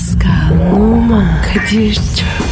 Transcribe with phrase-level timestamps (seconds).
[0.00, 2.49] Pascal, Oman, Kadir çok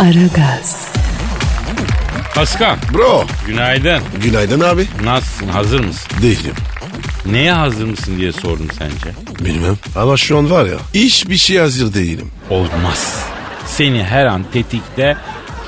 [0.00, 0.88] Aragaz,
[2.34, 3.24] Pascal, Bro.
[3.46, 4.02] günaydın.
[4.22, 4.86] Günaydın abi.
[5.04, 6.08] Nasılsın, hazır mısın?
[6.22, 6.54] Değilim.
[7.26, 9.16] Neye hazır mısın diye sordum sence.
[9.44, 9.78] Bilmem.
[9.96, 10.76] Ama şu an var ya.
[10.94, 12.30] Hiçbir şey hazır değilim.
[12.50, 13.16] Olmaz.
[13.66, 15.16] Seni her an tetikte,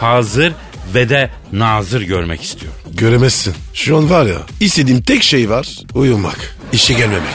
[0.00, 0.52] hazır
[0.94, 2.78] ve de nazır görmek istiyorum.
[2.94, 3.54] Göremezsin.
[3.74, 4.38] Şu an var ya.
[4.60, 5.68] istediğim tek şey var.
[5.94, 6.56] Uyumak.
[6.72, 7.34] İşe gelmemek.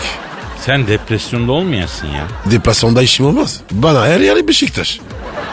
[0.67, 2.27] Sen depresyonda olmayasın ya.
[2.52, 3.62] Deplasmanda işim olmaz.
[3.71, 4.99] Bana her yeri Beşiktaş.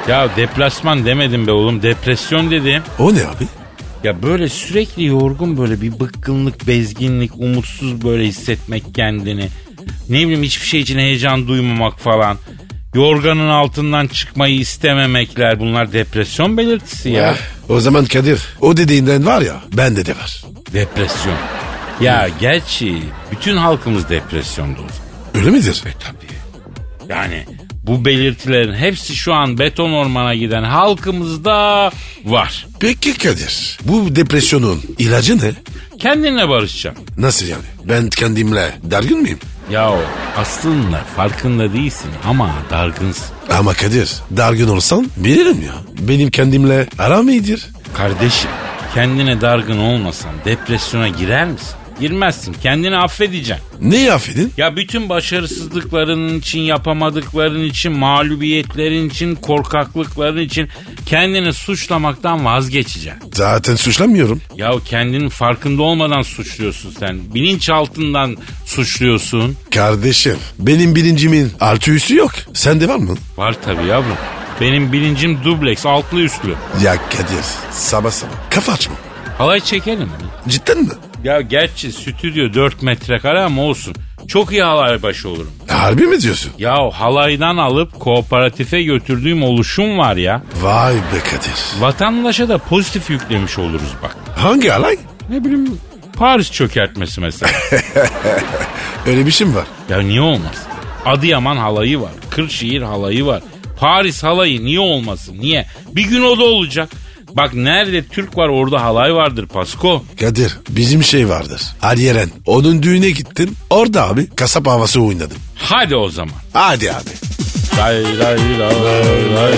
[0.08, 2.82] Ya deplasman demedim be oğlum, depresyon dedim.
[2.98, 3.44] O ne abi?
[4.04, 9.48] Ya böyle sürekli yorgun böyle bir bıkkınlık, bezginlik, umutsuz böyle hissetmek kendini.
[10.08, 12.38] Ne bileyim hiçbir şey için heyecan duymamak falan.
[12.94, 17.30] Yorganın altından çıkmayı istememekler bunlar depresyon belirtisi ya.
[17.30, 18.40] Eh, o zaman Kadir.
[18.60, 19.60] O dediğinden var ya.
[19.76, 20.44] Bende de var.
[20.72, 21.36] Depresyon.
[22.00, 23.02] Ya gerçi
[23.32, 25.03] bütün halkımız depresyonda o zaman.
[25.34, 25.82] Öyle midir?
[26.00, 26.34] Tabii.
[27.12, 27.44] Yani
[27.82, 31.90] bu belirtilerin hepsi şu an beton ormana giden halkımızda
[32.24, 32.66] var.
[32.80, 33.78] Peki Kadir.
[33.84, 35.52] Bu depresyonun ilacı ne?
[35.98, 37.04] Kendinle barışacaksın.
[37.18, 37.62] Nasıl yani?
[37.84, 39.38] Ben kendimle dargın mıyım?
[39.70, 39.94] Ya
[40.36, 43.26] aslında farkında değilsin ama dargınsın.
[43.50, 45.74] Ama Kadir dargın olsan bilirim ya.
[46.08, 47.66] Benim kendimle aram iyidir.
[47.94, 48.50] Kardeşim
[48.94, 51.74] kendine dargın olmasan depresyona girer misin?
[52.00, 52.52] Girmezsin.
[52.62, 53.64] Kendini affedeceksin.
[53.80, 54.52] Neyi affedin?
[54.56, 60.68] Ya bütün başarısızlıkların için, yapamadıkların için, mağlubiyetlerin için, korkaklıkların için
[61.06, 63.22] kendini suçlamaktan vazgeçeceksin.
[63.32, 64.40] Zaten suçlamıyorum.
[64.56, 67.34] Ya kendinin farkında olmadan suçluyorsun sen.
[67.34, 68.36] Bilinçaltından
[68.66, 69.56] suçluyorsun.
[69.74, 72.32] Kardeşim benim bilincimin altı üstü yok.
[72.54, 73.14] Sende var mı?
[73.36, 74.16] Var tabii yavrum.
[74.60, 76.54] Benim bilincim dubleks, altlı üstlü.
[76.82, 78.94] Ya Kadir sabah sabah kafa açma.
[79.38, 80.14] Halay çekelim mi?
[80.48, 80.90] Cidden mi?
[81.24, 83.94] Ya gerçi stüdyo 4 metrekare ama olsun.
[84.28, 85.50] Çok iyi halay başı olurum.
[85.68, 86.52] Harbi mi diyorsun?
[86.58, 90.42] Ya halaydan alıp kooperatife götürdüğüm oluşum var ya.
[90.60, 91.80] Vay be Kadir.
[91.80, 94.16] Vatandaşa da pozitif yüklemiş oluruz bak.
[94.36, 94.96] Hangi alay?
[95.30, 95.78] Ne bileyim
[96.16, 97.52] Paris çökertmesi mesela.
[99.06, 99.66] Öyle bir şey mi var?
[99.90, 100.62] ya niye olmaz?
[101.06, 102.12] Adıyaman halayı var.
[102.30, 103.42] Kırşehir halayı var.
[103.80, 105.36] Paris halayı niye olmasın?
[105.40, 105.66] Niye?
[105.92, 106.88] Bir gün o da olacak.
[107.36, 110.04] Bak nerede Türk var orada halay vardır Pasko.
[110.20, 111.62] Kadir bizim şey vardır.
[111.82, 112.30] Ariyeren.
[112.46, 113.56] Onun düğüne gittim.
[113.70, 115.36] Orada abi kasap havası oynadım.
[115.54, 116.34] Hadi o zaman.
[116.52, 117.10] Hadi abi.
[117.78, 118.76] Lay lay lay
[119.34, 119.56] lay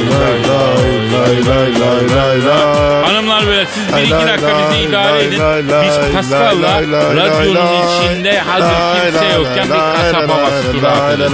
[2.47, 3.05] lay.
[3.05, 5.41] Hanımlar böyle siz bir iki dakika bizi idare edin.
[5.85, 6.83] Biz Pascal'la
[7.17, 8.75] radyonun içinde hazır
[9.13, 11.33] kimse yokken bir turu atacağız.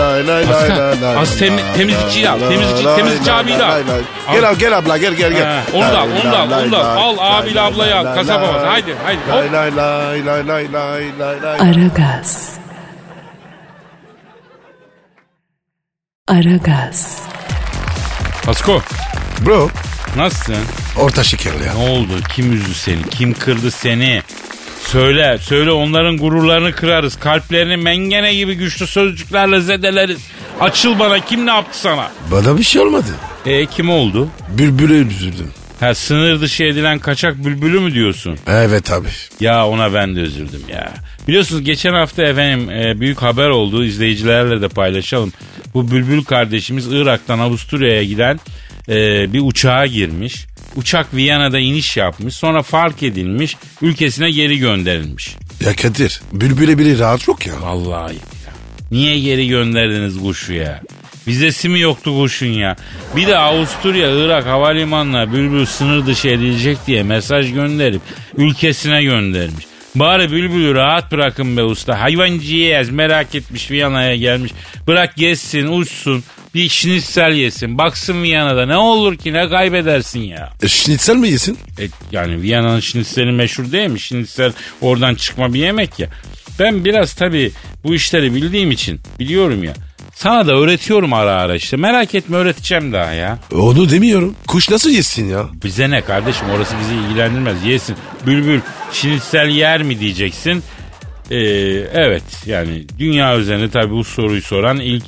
[0.49, 2.39] Pascal az tem- temizlikçiyi al.
[2.39, 3.79] Temizlikçi, temizlikçi abiyi de al.
[4.33, 5.61] Gel abi gel abla gel gel gel.
[5.75, 7.17] onu da al, onu da al, onu da al.
[7.19, 8.05] Al abiyle ablayı al.
[8.15, 8.67] Kasap havası.
[8.67, 9.21] Haydi, haydi.
[9.31, 9.53] Hop.
[9.53, 11.71] Lay lay lay lay lay lay lay lay.
[11.71, 12.62] Aragaz.
[16.33, 17.23] Aragaz,
[18.45, 18.81] Pasko
[19.47, 19.69] Bro
[20.17, 20.57] nasılsın?
[20.99, 21.75] orta şekerli ya.
[21.75, 22.13] Ne oldu?
[22.35, 23.03] Kim üzdü seni?
[23.11, 24.23] Kim kırdı seni?
[24.85, 27.17] Söyle, söyle onların gururlarını kırarız.
[27.19, 30.21] Kalplerini mengene gibi güçlü sözcüklerle zedeleriz.
[30.61, 32.11] Açıl bana kim ne yaptı sana?
[32.31, 33.11] Bana bir şey olmadı.
[33.47, 34.29] E kim oldu?
[34.49, 35.51] Bülbüle üzüldüm.
[35.81, 38.39] Ha sınır dışı edilen kaçak bülbülü mü diyorsun?
[38.47, 39.09] Evet abi.
[39.41, 40.93] Ya ona ben de üzüldüm ya.
[41.29, 43.85] Biliyorsunuz geçen hafta efendim e, büyük haber oldu.
[43.85, 45.33] izleyicilerle de paylaşalım.
[45.75, 48.41] Bu Bülbül kardeşimiz Irak'tan Avusturya'ya giden
[48.89, 50.47] e, bir uçağa girmiş.
[50.77, 52.35] Uçak Viyana'da iniş yapmış.
[52.35, 53.57] Sonra fark edilmiş.
[53.83, 55.37] Ülkesine geri gönderilmiş.
[55.65, 57.63] Ya Kadir bülbüle biri rahat yok ya.
[57.63, 58.53] Vallahi ya.
[58.91, 60.83] Niye geri gönderdiniz kuşu ya?
[61.27, 62.77] Vizesi mi yoktu kuşun ya?
[63.17, 68.03] Bir de Avusturya, Irak havalimanına bülbül sınır dışı edilecek diye mesaj gönderip
[68.37, 69.65] ülkesine göndermiş.
[69.95, 72.01] Bari bülbülü rahat bırakın be usta.
[72.01, 74.53] Hayvancıyız merak etmiş Viyana'ya gelmiş.
[74.87, 76.25] Bırak gezsin uçsun
[76.55, 77.79] bir şnitzel yesin.
[77.79, 80.53] Baksın Viyana'da ne olur ki ne kaybedersin ya.
[80.63, 81.59] E, şnitzel mi yesin?
[81.81, 84.01] E, yani Viyana'nın şnitzeli meşhur değil mi?
[84.01, 86.09] Şnitzel oradan çıkma bir yemek ya.
[86.59, 87.53] Ben biraz tabii
[87.85, 89.73] bu işleri bildiğim için biliyorum ya.
[90.15, 91.77] Sana da öğretiyorum ara ara işte.
[91.77, 93.39] Merak etme öğreteceğim daha ya.
[93.55, 94.35] Onu demiyorum.
[94.47, 95.47] Kuş nasıl yesin ya?
[95.65, 97.65] Bize ne kardeşim orası bizi ilgilendirmez.
[97.65, 97.97] Yesin.
[98.27, 98.61] Bülbül
[98.93, 100.63] şinitsel yer mi diyeceksin.
[101.31, 101.37] Ee,
[101.95, 105.05] evet yani dünya üzerinde tabii bu soruyu soran ilk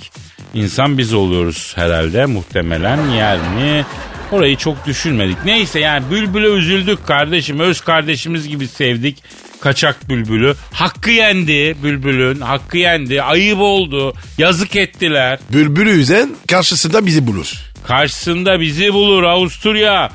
[0.54, 3.84] insan biz oluyoruz herhalde muhtemelen yani
[4.32, 5.36] orayı çok düşünmedik.
[5.44, 9.22] Neyse yani bülbüle üzüldük kardeşim öz kardeşimiz gibi sevdik
[9.60, 10.54] kaçak bülbülü.
[10.72, 15.38] Hakkı yendi bülbülün hakkı yendi ayıp oldu yazık ettiler.
[15.52, 17.52] Bülbülü üzen karşısında bizi bulur.
[17.86, 20.10] Karşısında bizi bulur Avusturya.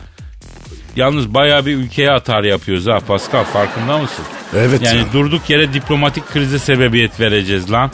[0.96, 4.26] Yalnız bayağı bir ülkeye atar yapıyoruz ha Pascal farkında mısın?
[4.58, 5.06] Evet Yani ya.
[5.14, 7.92] durduk yere diplomatik krize sebebiyet vereceğiz lan.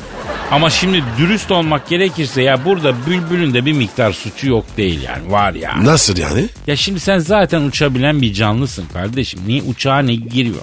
[0.51, 5.31] Ama şimdi dürüst olmak gerekirse ya burada Bülbül'ün de bir miktar suçu yok değil yani
[5.31, 5.83] var ya.
[5.83, 6.49] Nasıl yani?
[6.67, 9.39] Ya şimdi sen zaten uçabilen bir canlısın kardeşim.
[9.47, 10.61] Niye uçağa ne giriyor?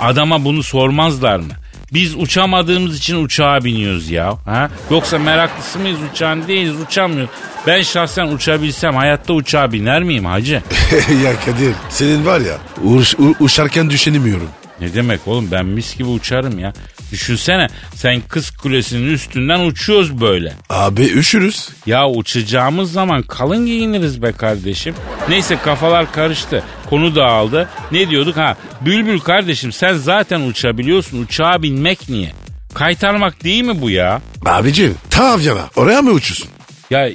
[0.00, 1.52] Adama bunu sormazlar mı?
[1.92, 4.34] Biz uçamadığımız için uçağa biniyoruz ya.
[4.44, 4.70] Ha?
[4.90, 7.30] Yoksa meraklısı mıyız uçağın değiliz uçamıyoruz.
[7.66, 10.52] Ben şahsen uçabilsem hayatta uçağa biner miyim hacı?
[11.24, 14.48] ya Kadir senin var ya uğraş, u- uçarken düşünemiyorum.
[14.80, 16.72] Ne demek oğlum ben mis gibi uçarım ya.
[17.12, 20.52] Düşünsene sen kız kulesinin üstünden uçuyoruz böyle.
[20.70, 21.68] Abi üşürüz.
[21.86, 24.94] Ya uçacağımız zaman kalın giyiniriz be kardeşim.
[25.28, 26.62] Neyse kafalar karıştı.
[26.90, 27.68] Konu dağıldı.
[27.92, 28.56] Ne diyorduk ha?
[28.80, 31.22] Bülbül kardeşim sen zaten uçabiliyorsun.
[31.22, 32.32] Uçağa binmek niye?
[32.74, 34.20] Kaytarmak değil mi bu ya?
[34.46, 36.48] Abicim ta yana oraya mı uçuyorsun?
[36.90, 37.10] Ya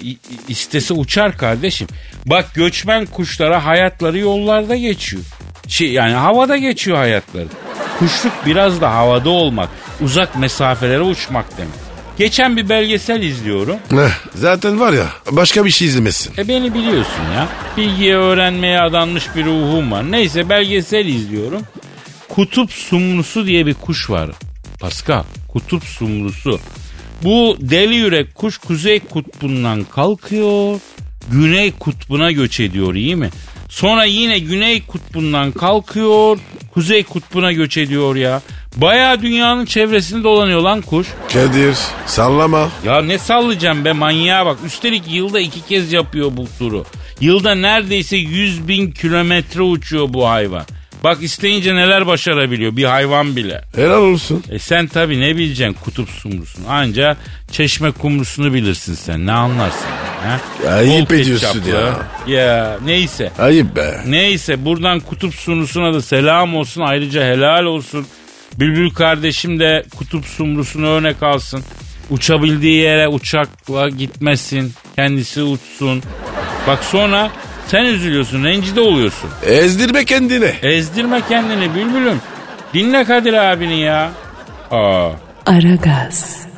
[0.48, 1.88] istese uçar kardeşim.
[2.26, 5.24] Bak göçmen kuşlara hayatları yollarda geçiyor.
[5.72, 7.48] Şey yani havada geçiyor hayatları.
[8.00, 9.70] Kuşluk biraz da havada olmak,
[10.02, 11.74] uzak mesafelere uçmak demek.
[12.18, 13.76] Geçen bir belgesel izliyorum.
[13.90, 16.34] Heh, zaten var ya başka bir şey izlemesin.
[16.38, 17.48] E beni biliyorsun ya.
[17.78, 20.12] Bilgiye öğrenmeye adanmış bir ruhum var.
[20.12, 21.62] Neyse belgesel izliyorum.
[22.30, 24.30] Kutup sumrusu diye bir kuş var.
[24.80, 26.60] Pascal, kutup sumrusu.
[27.24, 30.80] Bu deli yürek kuş kuzey kutbundan kalkıyor.
[31.32, 33.30] Güney kutbuna göç ediyor iyi mi?
[33.72, 36.38] Sonra yine güney kutbundan kalkıyor.
[36.74, 38.42] Kuzey kutbuna göç ediyor ya.
[38.76, 41.08] Baya dünyanın çevresinde dolanıyor lan kuş.
[41.34, 41.76] Kadir
[42.06, 42.70] sallama.
[42.86, 44.58] Ya ne sallayacağım be manyağa bak.
[44.66, 46.86] Üstelik yılda iki kez yapıyor bu turu.
[47.22, 50.66] Yılda neredeyse 100 bin kilometre uçuyor bu hayvan.
[51.04, 53.62] Bak isteyince neler başarabiliyor bir hayvan bile.
[53.76, 54.44] Helal olsun.
[54.52, 56.64] E sen tabi ne bileceksin kutup sumrusun.
[56.70, 57.18] Anca
[57.52, 59.88] çeşme kumrusunu bilirsin sen ne anlarsın.
[60.24, 60.40] Ha?
[60.72, 61.94] Ayıp Bol ediyorsun ketçaplı.
[62.28, 63.32] Ya neyse.
[63.40, 64.00] Ayıp be.
[64.08, 68.06] Neyse buradan kutup sunusuna da selam olsun ayrıca helal olsun.
[68.60, 71.64] Bülbül kardeşim de kutup sumrusunu örnek alsın.
[72.10, 74.74] Uçabildiği yere uçakla gitmesin.
[74.96, 76.04] Kendisi uçsun.
[76.68, 77.32] Bak sonra
[77.68, 79.30] sen üzülüyorsun rencide oluyorsun.
[79.46, 80.52] Ezdirme kendini.
[80.62, 82.22] Ezdirme kendini bülbülüm.
[82.74, 84.12] Dinle Kadir abini ya.
[84.72, 85.10] Aa.
[85.46, 86.51] Aragaz.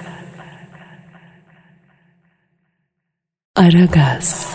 [3.56, 4.48] Aragaz.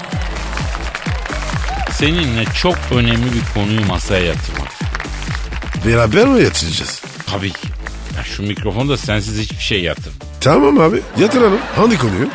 [1.93, 4.69] Seninle çok önemli bir konuyu masaya yatırmak.
[5.87, 7.03] Beraber mi yatıracağız?
[7.27, 7.69] Tabii ki.
[8.17, 10.12] Ya şu mikrofonu da sensiz hiçbir şey yatır.
[10.41, 11.59] Tamam abi yatıralım.
[11.77, 12.29] Hangi konuyu?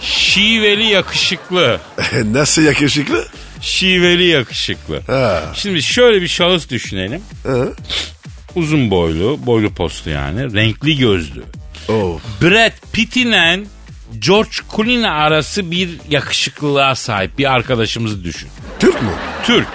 [0.00, 1.80] Şiveli yakışıklı.
[2.24, 3.26] Nasıl yakışıklı?
[3.60, 5.00] Şiveli yakışıklı.
[5.06, 5.42] Ha.
[5.54, 7.22] Şimdi şöyle bir şahıs düşünelim.
[7.46, 7.64] ha.
[8.54, 10.54] Uzun boylu, boylu postu yani.
[10.54, 11.42] Renkli gözlü.
[11.88, 12.22] Of.
[12.42, 13.60] Brad Pitt ile
[14.18, 18.48] George Clooney arası bir yakışıklılığa sahip bir arkadaşımızı düşün.
[18.78, 19.10] Türk mü?
[19.44, 19.66] Türk.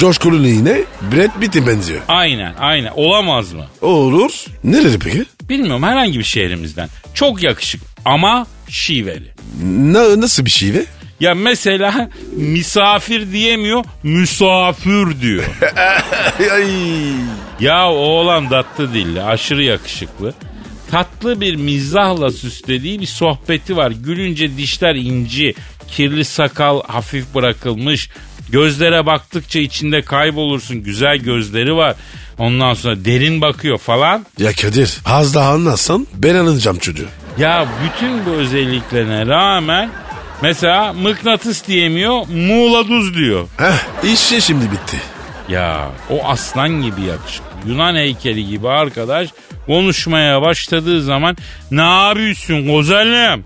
[0.00, 2.00] George Clooney yine Brad Pitt'e benziyor.
[2.08, 2.92] Aynen aynen.
[2.94, 3.64] Olamaz mı?
[3.80, 4.44] Olur.
[4.64, 5.24] Nereli peki?
[5.48, 6.88] Bilmiyorum herhangi bir şehrimizden.
[7.14, 9.34] Çok yakışıklı ama şiveli.
[9.64, 10.84] Na, nasıl bir be?
[11.20, 15.44] Ya mesela misafir diyemiyor, misafir diyor.
[16.52, 16.64] Ay.
[17.60, 20.34] ya oğlan tatlı dilli, aşırı yakışıklı.
[20.90, 23.90] Tatlı bir mizahla süslediği bir sohbeti var.
[23.90, 25.54] Gülünce dişler inci,
[25.90, 28.10] kirli sakal hafif bırakılmış.
[28.50, 30.82] Gözlere baktıkça içinde kaybolursun.
[30.82, 31.94] Güzel gözleri var.
[32.38, 34.26] Ondan sonra derin bakıyor falan.
[34.38, 37.06] Ya Kadir az daha anlatsan ben alınacağım çocuğu.
[37.38, 39.90] Ya bütün bu özelliklerine rağmen
[40.42, 43.48] mesela mıknatıs diyemiyor, Muğla duz diyor.
[43.56, 44.96] Heh işe şimdi bitti.
[45.48, 47.48] Ya o aslan gibi yakışıklı.
[47.66, 49.28] Yunan heykeli gibi arkadaş
[49.68, 51.36] konuşmaya başladığı zaman
[51.70, 53.44] ne yapıyorsun güzelim?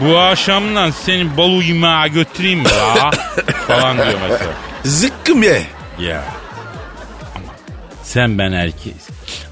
[0.00, 3.10] Bu akşamdan seni balı yemeğe götüreyim mi la?
[3.66, 4.52] falan diyor mesela.
[4.84, 5.62] Zıkkım ye.
[6.00, 6.24] Ya
[7.34, 7.52] ama
[8.02, 9.08] sen ben erkeğiz.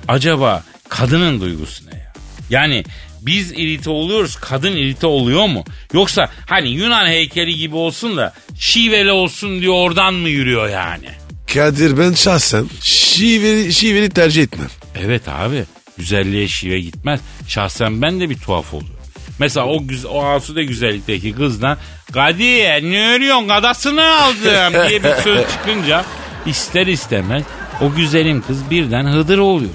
[0.09, 2.13] Acaba kadının duygusu ne ya?
[2.51, 2.85] Yani
[3.23, 5.65] biz irite oluyoruz kadın irite oluyor mu?
[5.93, 11.09] Yoksa hani Yunan heykeli gibi olsun da şiveli olsun diyor oradan mı yürüyor yani?
[11.55, 14.69] Kadir ben şahsen şiveri, şiveri tercih etmem.
[15.05, 15.65] Evet abi
[15.99, 17.21] güzelliğe şive gitmez.
[17.49, 18.97] Şahsen ben de bir tuhaf oluyorum.
[19.39, 21.79] Mesela o o asude güzellikteki kızdan
[22.13, 26.05] Kadir ne örüyorsun kadasını aldım diye bir söz çıkınca
[26.47, 27.43] ister istemez
[27.81, 29.71] o güzelim kız birden hıdır oluyor.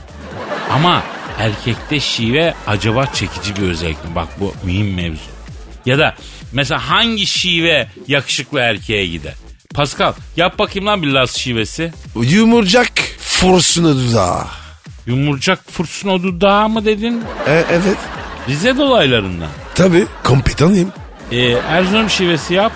[0.71, 1.03] Ama
[1.39, 4.15] erkekte şive acaba çekici bir özellik mi?
[4.15, 5.21] Bak bu mühim mevzu.
[5.85, 6.15] Ya da
[6.53, 9.33] mesela hangi şive yakışıklı erkeğe gider?
[9.73, 11.91] Pascal yap bakayım lan bir Laz şivesi.
[12.15, 14.45] Yumurcak forsunu dudağı.
[15.09, 17.23] Yumurcak fırsın o dudağı mı dedin?
[17.47, 17.97] E, evet.
[18.49, 19.47] Rize dolaylarından.
[19.75, 20.91] Tabii kompetanıyım.
[21.31, 22.71] Ee, Erzurum şivesi yap.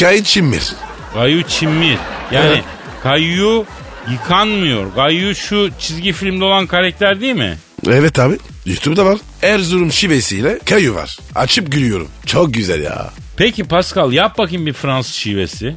[0.00, 0.72] Kayıt çimir.
[1.14, 1.98] Gayu Çimmir.
[2.32, 2.64] Yani Evet.
[3.02, 3.64] Gayu
[4.10, 4.94] yıkanmıyor.
[4.94, 7.56] Gayu şu çizgi filmde olan karakter değil mi?
[7.86, 8.38] Evet abi.
[8.66, 9.18] YouTube'da var.
[9.42, 11.18] Erzurum şivesiyle kayu var.
[11.34, 12.08] Açıp gülüyorum.
[12.26, 13.10] Çok güzel ya.
[13.36, 15.74] Peki Pascal yap bakayım bir Fransız şivesi.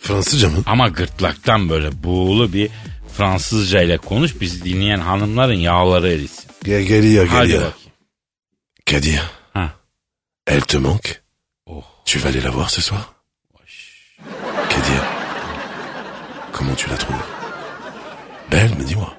[0.00, 0.56] Fransızca mı?
[0.66, 2.68] Ama gırtlaktan böyle buğulu bir
[3.12, 4.40] Fransızca ile konuş.
[4.40, 6.44] Bizi dinleyen hanımların yağları erisin.
[6.64, 7.62] Gel geliyor Hadi geliyor.
[7.62, 7.90] bakayım.
[8.90, 9.20] Kadir.
[9.52, 9.72] Ha.
[10.46, 11.20] Elle te manque.
[11.66, 11.84] Oh.
[12.04, 13.14] Tu vas aller la voir ce soir
[14.68, 15.02] Kadir.
[16.52, 17.26] Comment tu la trouves
[18.52, 19.14] Belle, mais dis-moi.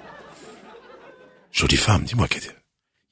[1.51, 2.51] Jolie femme, dis-moi Kadir.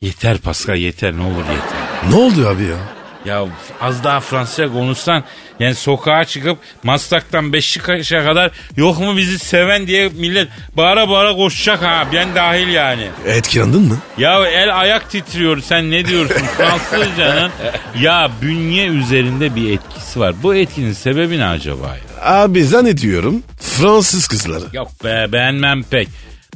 [0.01, 2.09] Yeter Pascal yeter ne olur yeter.
[2.09, 2.77] Ne oldu abi ya?
[3.25, 3.45] Ya
[3.81, 5.23] az daha Fransızca konuşsan
[5.59, 10.47] yani sokağa çıkıp Maslak'tan Beşiktaş'a kadar yok mu bizi seven diye millet
[10.77, 13.07] bağıra bağıra koşacak ha ben dahil yani.
[13.25, 13.95] Etkilendin mi?
[14.17, 17.51] Ya el ayak titriyor sen ne diyorsun Fransızcanın
[17.99, 20.33] ya bünye üzerinde bir etkisi var.
[20.43, 22.25] Bu etkinin sebebi ne acaba ya?
[22.41, 24.65] Abi zannediyorum Fransız kızları.
[24.73, 26.07] Yok be beğenmem pek.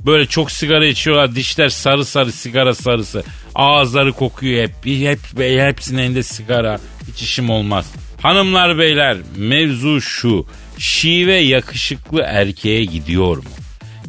[0.05, 3.23] Böyle çok sigara içiyorlar dişler sarı sarı sigara sarısı.
[3.55, 4.85] Ağızları kokuyor hep.
[4.85, 6.79] Hep, hepsinin elinde sigara.
[7.11, 7.85] Hiç işim olmaz.
[8.21, 10.45] Hanımlar beyler mevzu şu.
[10.77, 13.43] Şive yakışıklı erkeğe gidiyor mu?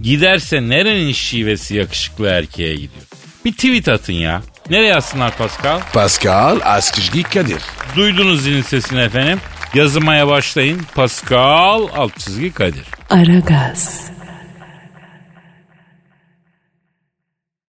[0.03, 3.05] Giderse nerenin şivesi yakışıklı erkeğe gidiyor?
[3.45, 4.43] Bir tweet atın ya.
[4.71, 5.81] Nereye yazsınlar Pascal?
[5.93, 7.63] Pascal Askışgi Kadir.
[7.97, 9.39] Duydunuz zilin sesini efendim.
[9.75, 10.83] Yazmaya başlayın.
[10.95, 12.85] Pascal alt çizgi Kadir.
[13.11, 14.14] Aragaz.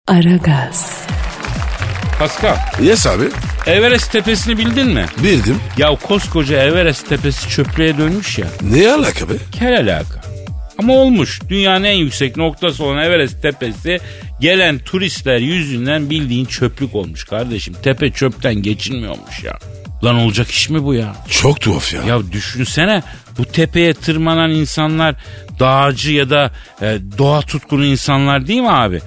[0.08, 1.06] Aragaz.
[2.20, 3.24] Pascal, Yes abi.
[3.66, 5.06] Everest tepesini bildin mi?
[5.24, 5.56] Bildim.
[5.78, 8.48] Ya koskoca Everest tepesi çöplüğe dönmüş ya.
[8.62, 9.34] Ne alaka be?
[9.52, 10.22] Kel alaka.
[10.78, 11.40] Ama olmuş.
[11.50, 14.00] Dünyanın en yüksek noktası olan Everest tepesi
[14.40, 17.74] gelen turistler yüzünden bildiğin çöplük olmuş kardeşim.
[17.84, 19.54] Tepe çöpten geçilmiyormuş ya.
[20.04, 21.16] Lan olacak iş mi bu ya?
[21.30, 22.02] Çok tuhaf ya.
[22.04, 23.04] Ya düşünsene
[23.38, 25.16] bu tepeye tırmanan insanlar
[25.60, 29.02] dağcı ya da e, doğa tutkunu insanlar değil mi abi?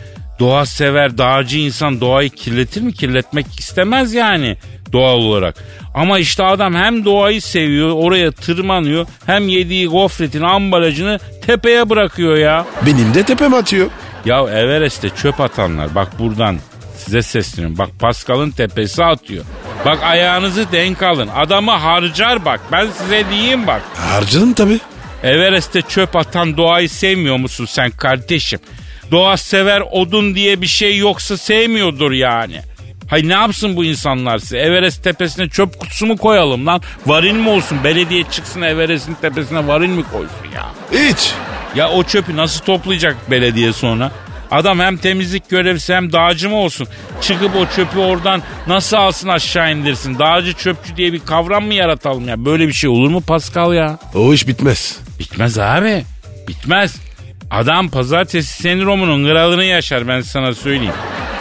[0.45, 2.93] Doğa sever dağcı insan doğayı kirletir mi?
[2.93, 4.57] Kirletmek istemez yani
[4.93, 5.65] doğal olarak.
[5.95, 12.67] Ama işte adam hem doğayı seviyor oraya tırmanıyor hem yediği gofretin ambalajını tepeye bırakıyor ya.
[12.87, 13.91] Benim de tepem atıyor.
[14.25, 16.59] Ya Everest'te çöp atanlar bak buradan
[16.97, 17.79] size sesleniyorum.
[17.79, 19.45] Bak Pascal'ın tepesi atıyor.
[19.85, 21.29] Bak ayağınızı denk alın.
[21.37, 22.61] Adamı harcar bak.
[22.73, 23.83] Ben size diyeyim bak.
[23.97, 24.81] Harcadım tabii.
[25.23, 28.59] Everest'te çöp atan doğayı sevmiyor musun sen kardeşim?
[29.15, 32.61] Doğa sever odun diye bir şey yoksa sevmiyordur yani.
[33.11, 34.59] Hay ne yapsın bu insanlar size?
[34.59, 36.81] Everest tepesine çöp kutusu mu koyalım lan?
[37.07, 37.79] Varil mi olsun?
[37.85, 40.71] Belediye çıksın Everest'in tepesine varil mi koysun ya?
[40.93, 41.33] Hiç.
[41.75, 44.13] Ya o çöpü nasıl toplayacak belediye sonra?
[44.51, 46.89] Adam hem temizlik görevlisi hem dağcı mı olsun?
[47.21, 50.19] Çıkıp o çöpü oradan nasıl alsın aşağı indirsin?
[50.19, 52.45] Dağcı çöpçü diye bir kavram mı yaratalım ya?
[52.45, 53.99] Böyle bir şey olur mu Pascal ya?
[54.15, 54.99] O iş bitmez.
[55.19, 56.05] Bitmez abi.
[56.49, 57.04] Bitmez.
[57.51, 60.93] Adam pazartesi sendromunun kralını yaşar ben sana söyleyeyim.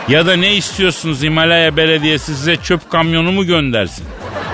[0.08, 4.06] Ya da ne istiyorsunuz Himalaya Belediyesi size çöp kamyonu mu göndersin?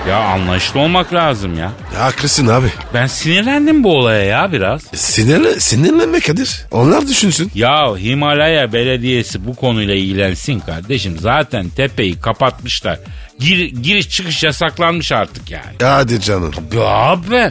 [0.08, 1.72] Ya anlayışlı olmak lazım ya.
[1.94, 2.66] Ya haklısın abi.
[2.94, 4.82] Ben sinirlendim bu olaya ya biraz.
[4.94, 6.66] Sinirle, sinirlenme Kadir.
[6.70, 7.50] Onlar düşünsün.
[7.54, 11.16] Ya Himalaya Belediyesi bu konuyla ilgilensin kardeşim.
[11.18, 12.98] Zaten tepeyi kapatmışlar.
[13.38, 15.76] Gir, giriş çıkış yasaklanmış artık yani.
[15.82, 16.52] Hadi canım.
[16.74, 17.50] Ya abi.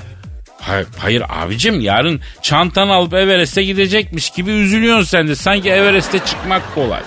[0.61, 5.35] Hayır, hayır abicim yarın çantanı alıp Everest'e gidecekmiş gibi üzülüyorsun sen de.
[5.35, 7.01] Sanki Everest'e çıkmak kolay.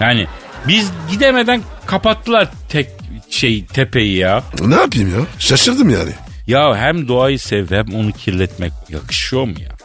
[0.00, 0.26] Yani
[0.68, 2.88] biz gidemeden kapattılar tek
[3.30, 4.42] şey tepeyi ya.
[4.60, 5.26] Ne yapayım ya?
[5.38, 6.10] Şaşırdım yani.
[6.46, 9.76] Ya hem doğayı sev hem onu kirletmek yakışıyor mu ya?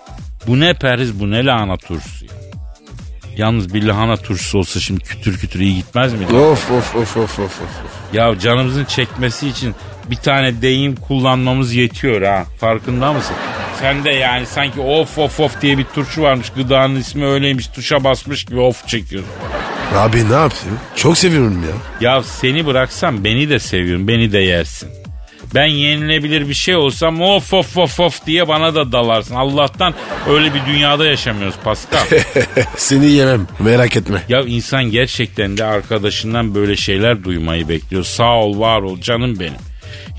[0.47, 2.31] Bu ne periz bu ne lahana turşusu ya?
[3.37, 6.25] Yalnız bir lahana turşusu olsa şimdi kütür kütür iyi gitmez mi?
[6.27, 7.69] Of of of of of of.
[8.13, 9.75] Ya canımızın çekmesi için
[10.11, 12.45] bir tane deyim kullanmamız yetiyor ha.
[12.59, 13.35] Farkında mısın?
[13.81, 16.49] Sen de yani sanki of of of diye bir turşu varmış.
[16.55, 17.67] Gıdanın ismi öyleymiş.
[17.67, 19.31] Tuşa basmış gibi of çekiyorsun.
[19.95, 20.79] Abi ne yapayım?
[20.95, 22.09] Çok seviyorum ya.
[22.15, 24.07] Ya seni bıraksam beni de seviyorum.
[24.07, 24.89] Beni de yersin.
[25.55, 29.35] Ben yenilebilir bir şey olsam of of of of diye bana da dalarsın.
[29.35, 29.93] Allah'tan
[30.29, 31.99] öyle bir dünyada yaşamıyoruz Pascal.
[32.77, 33.47] Seni yemem.
[33.59, 34.23] Merak etme.
[34.29, 38.03] ya insan gerçekten de arkadaşından böyle şeyler duymayı bekliyor.
[38.03, 39.66] Sağ ol var ol canım benim.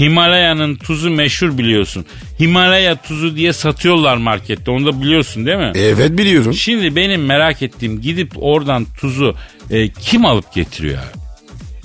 [0.00, 2.06] Himalaya'nın tuzu meşhur biliyorsun.
[2.40, 4.70] Himalaya tuzu diye satıyorlar markette.
[4.70, 5.72] Onu da biliyorsun değil mi?
[5.74, 6.54] Evet biliyorum.
[6.54, 9.34] Şimdi benim merak ettiğim gidip oradan tuzu
[9.70, 11.18] e, kim alıp getiriyor abi?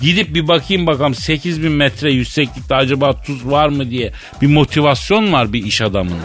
[0.00, 5.52] Gidip bir bakayım bakalım 8000 metre yükseklikte acaba tuz var mı diye bir motivasyon var
[5.52, 6.24] bir iş adamında.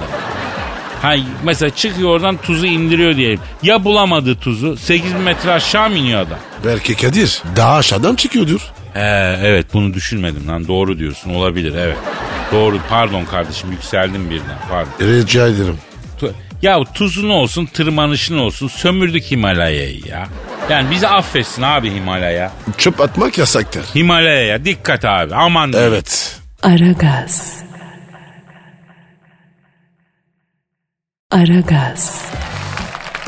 [1.02, 3.40] Ha, mesela çıkıyor oradan tuzu indiriyor diyelim.
[3.64, 6.40] Ya bulamadı tuzu 8000 metre aşağı mı iniyor adam?
[6.66, 8.62] Belki Kadir daha aşağıdan çıkıyordur.
[8.96, 11.98] Ee, evet bunu düşünmedim lan doğru diyorsun olabilir evet.
[12.52, 14.92] Doğru pardon kardeşim yükseldim birden pardon.
[15.02, 15.78] Rica ederim.
[16.20, 20.28] Tu- Ya tuzun olsun tırmanışın olsun sömürdük Himalaya'yı ya.
[20.70, 22.52] Yani bizi affetsin abi Himalaya.
[22.78, 23.82] Çöp atmak yasaktır.
[23.96, 25.92] Himalaya'ya dikkat abi aman diyeyim.
[25.94, 26.40] Evet.
[26.64, 27.60] Aragaz.
[31.32, 32.26] Aragaz.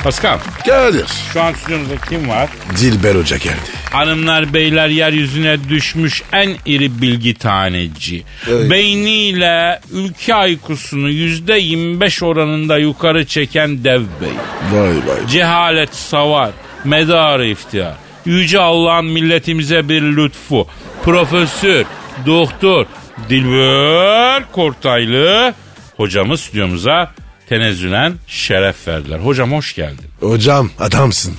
[0.03, 0.37] Pascal
[0.67, 1.07] Kadir.
[1.33, 2.49] şu an stüdyomuzda kim var?
[2.81, 3.71] Dilber Hoca geldi.
[3.91, 8.23] Hanımlar beyler yeryüzüne düşmüş en iri bilgi taneci.
[8.49, 8.71] Evet.
[8.71, 14.33] Beyniyle ülke aykusunu yüzde 25 oranında yukarı çeken dev bey.
[14.73, 15.27] Vay vay.
[15.27, 16.51] Cehalet savar,
[16.83, 17.95] medarı iftihar.
[18.25, 20.67] Yüce Allah'ın milletimize bir lütfu.
[21.03, 21.85] Profesör,
[22.25, 22.85] doktor,
[23.29, 25.53] Dilber Kortaylı
[25.97, 27.11] hocamız stüdyomuza
[27.49, 29.19] tenezzülen şeref verdiler.
[29.19, 30.05] Hocam hoş geldin.
[30.19, 31.33] Hocam adamsın.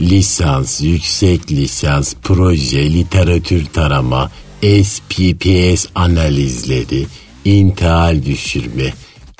[0.00, 4.30] Lisans, yüksek lisans, proje, literatür tarama,
[4.62, 7.06] SPPS analizleri,
[7.44, 8.92] intihal düşürme,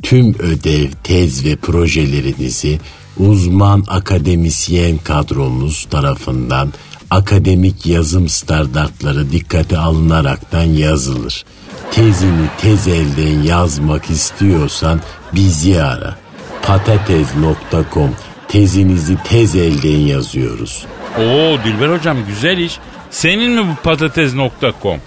[0.03, 2.81] tüm ödev, tez ve projelerinizi
[3.19, 6.73] uzman akademisyen kadromuz tarafından
[7.11, 11.45] akademik yazım standartları dikkate alınaraktan yazılır.
[11.91, 15.01] Tezini tez elden yazmak istiyorsan
[15.35, 16.17] bizi ara.
[16.63, 18.11] patates.com
[18.49, 20.87] tezinizi tez elden yazıyoruz.
[21.19, 22.79] Oo Dilber hocam güzel iş.
[23.11, 24.99] Senin mi bu patates.com?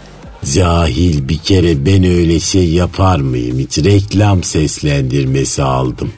[0.53, 6.11] Cahil bir kere ben öyle şey yapar mıyım hiç reklam seslendirmesi aldım.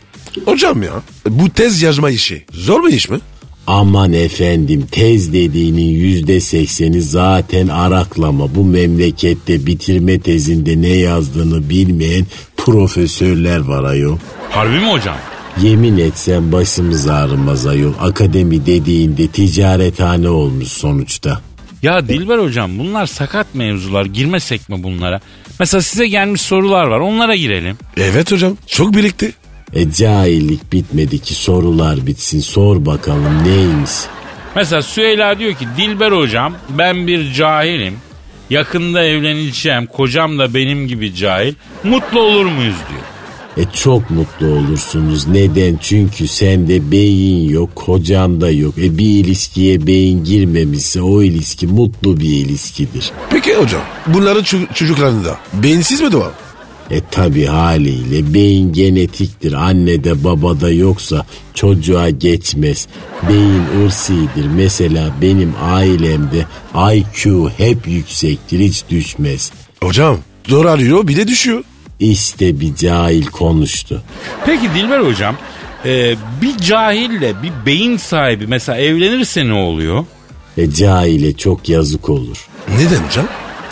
[0.45, 0.91] Hocam ya
[1.29, 3.19] bu tez yazma işi zor mu iş mi?
[3.67, 8.55] Aman efendim tez dediğinin yüzde sekseni zaten araklama.
[8.55, 12.25] Bu memlekette bitirme tezinde ne yazdığını bilmeyen
[12.57, 14.17] profesörler var ayol.
[14.49, 15.15] Harbi mi hocam?
[15.61, 17.93] Yemin etsem başımız ağrımaz ayol.
[18.01, 21.41] Akademi dediğinde ticarethane olmuş sonuçta.
[21.83, 24.05] Ya Dilber hocam bunlar sakat mevzular.
[24.05, 25.19] Girmesek mi bunlara?
[25.59, 26.99] Mesela size gelmiş sorular var.
[26.99, 27.77] Onlara girelim.
[27.97, 29.33] Evet hocam çok birikti.
[29.73, 32.39] E cahillik bitmedi ki sorular bitsin.
[32.39, 33.91] Sor bakalım neymiş?
[34.55, 37.93] Mesela Süheyla diyor ki Dilber hocam ben bir cahilim.
[38.49, 39.85] Yakında evleneceğim.
[39.85, 41.53] Kocam da benim gibi cahil.
[41.83, 43.01] Mutlu olur muyuz diyor.
[43.57, 45.27] E çok mutlu olursunuz.
[45.27, 45.77] Neden?
[45.81, 48.77] Çünkü sende beyin yok, kocan da yok.
[48.77, 53.11] E bir ilişkiye beyin girmemişse o ilişki mutlu bir ilişkidir.
[53.29, 56.29] Peki hocam bunların ço- çocuklarında beyinsiz mi doğal?
[56.91, 59.53] E tabi haliyle beyin genetiktir.
[59.53, 62.87] Annede babada yoksa çocuğa geçmez.
[63.29, 64.45] Beyin ırsidir.
[64.55, 66.45] Mesela benim ailemde
[66.95, 69.51] IQ hep yüksektir hiç düşmez.
[69.83, 70.17] Hocam
[70.65, 71.63] arıyor bir de düşüyor.
[72.01, 74.01] İşte bir cahil konuştu.
[74.45, 75.35] Peki Dilber hocam
[75.85, 80.05] e, bir cahille bir beyin sahibi mesela evlenirse ne oluyor?
[80.57, 82.47] E cahile çok yazık olur.
[82.69, 83.25] Neden hocam?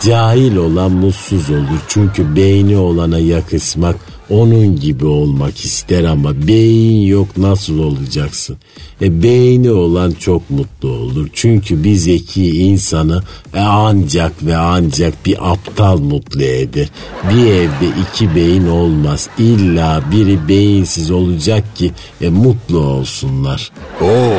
[0.05, 1.79] Cahil olan mutsuz olur.
[1.87, 3.95] Çünkü beyni olana yakışmak
[4.29, 8.57] onun gibi olmak ister ama beyin yok nasıl olacaksın?
[9.01, 11.29] E beyni olan çok mutlu olur.
[11.33, 16.87] Çünkü bir zeki insanı e, ancak ve ancak bir aptal mutlu eder.
[17.29, 19.29] Bir evde iki beyin olmaz.
[19.37, 23.71] İlla biri beyinsiz olacak ki e, mutlu olsunlar.
[24.01, 24.37] Oo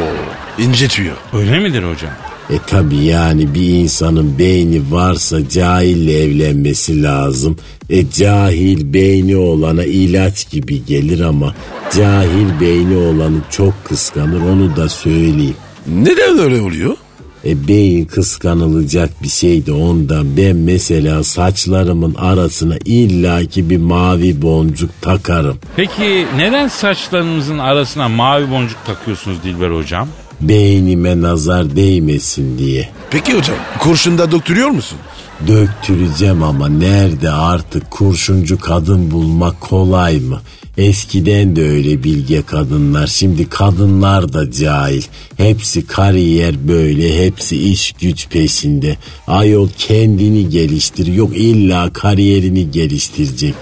[0.59, 1.15] ince tüyo.
[1.33, 2.30] Öyle midir hocam?
[2.53, 7.57] E tabi yani bir insanın beyni varsa cahille evlenmesi lazım.
[7.91, 11.55] E cahil beyni olana ilaç gibi gelir ama
[11.97, 15.57] cahil beyni olanı çok kıskanır onu da söyleyeyim.
[15.87, 16.97] Neden öyle oluyor?
[17.45, 20.37] E beyin kıskanılacak bir şeydi ondan.
[20.37, 25.59] Ben mesela saçlarımın arasına illaki bir mavi boncuk takarım.
[25.77, 30.09] Peki neden saçlarınızın arasına mavi boncuk takıyorsunuz Dilber hocam?
[30.41, 32.89] Beynime nazar değmesin diye.
[33.11, 34.99] Peki hocam kurşunda doktoruyor musun?
[35.47, 40.41] Döktüreceğim ama nerede artık kurşuncu kadın bulmak kolay mı?
[40.79, 43.07] Eskiden de öyle bilge kadınlar.
[43.07, 45.03] Şimdi kadınlar da cahil.
[45.37, 47.27] Hepsi kariyer böyle.
[47.27, 48.97] Hepsi iş güç peşinde.
[49.27, 51.07] Ayol kendini geliştir.
[51.07, 53.55] Yok illa kariyerini geliştirecek.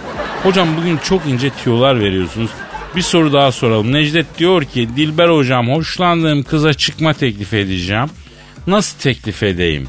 [0.42, 2.50] Hocam bugün çok ince tüyolar veriyorsunuz.
[2.96, 3.92] Bir soru daha soralım.
[3.92, 8.06] Necdet diyor ki Dilber hocam hoşlandığım kıza çıkma teklif edeceğim.
[8.66, 9.88] Nasıl teklif edeyim?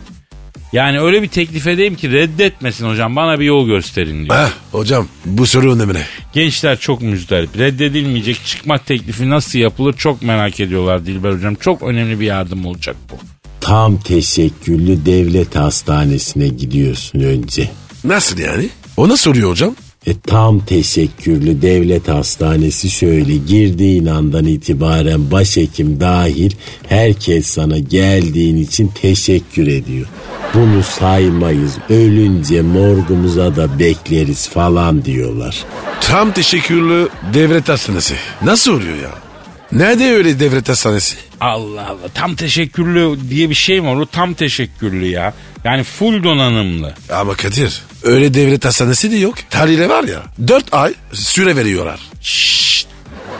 [0.73, 4.35] Yani öyle bir teklif edeyim ki reddetmesin hocam bana bir yol gösterin diyor.
[4.35, 5.99] Heh hocam bu soru önemli.
[6.33, 7.57] Gençler çok müzdarip.
[7.57, 11.55] Reddedilmeyecek çıkma teklifi nasıl yapılır çok merak ediyorlar Dilber hocam.
[11.55, 13.15] Çok önemli bir yardım olacak bu.
[13.61, 17.69] tam teşekküllü devlet hastanesine gidiyorsun önce.
[18.03, 18.69] Nasıl yani?
[18.97, 19.75] O nasıl oluyor hocam?
[20.07, 26.51] E tam teşekkürlü devlet hastanesi şöyle girdiğin andan itibaren başhekim dahil
[26.87, 30.07] herkes sana geldiğin için teşekkür ediyor.
[30.53, 35.65] Bunu saymayız ölünce morgumuza da bekleriz falan diyorlar.
[36.01, 38.13] Tam teşekkürlü devlet hastanesi.
[38.41, 39.28] Nasıl oluyor ya?
[39.71, 41.15] Nerede öyle devlet hastanesi?
[41.41, 43.95] Allah Allah tam teşekkürlü diye bir şey mi var?
[43.95, 45.33] O tam teşekkürlü ya.
[45.63, 46.93] Yani full donanımlı.
[47.13, 49.35] Ama Kadir öyle devlet hastanesi de yok.
[49.49, 51.99] Tarihle var ya 4 ay süre veriyorlar.
[52.21, 52.87] Şşt.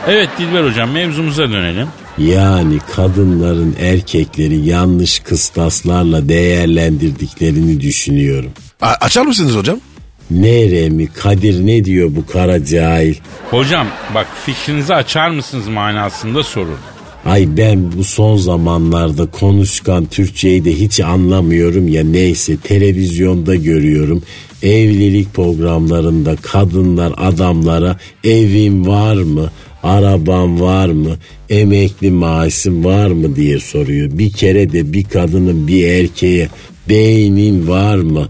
[0.08, 1.88] Evet Dilber hocam mevzumuza dönelim.
[2.18, 8.52] Yani kadınların erkekleri yanlış kıstaslarla değerlendirdiklerini düşünüyorum.
[8.82, 9.80] A- açar mısınız hocam?
[10.32, 13.16] Neremi Kadir ne diyor bu kara cahil?
[13.50, 16.78] Hocam bak fikrinizi açar mısınız manasında sorun.
[17.26, 24.24] Ay ben bu son zamanlarda konuşkan Türkçeyi de hiç anlamıyorum ya neyse televizyonda görüyorum.
[24.64, 29.50] Evlilik programlarında kadınlar adamlara evin var mı?
[29.84, 31.18] Araban var mı?
[31.50, 34.10] Emekli maaşın var mı diye soruyor.
[34.18, 36.50] Bir kere de bir kadının bir erkeğe
[36.90, 38.28] beynin var mı?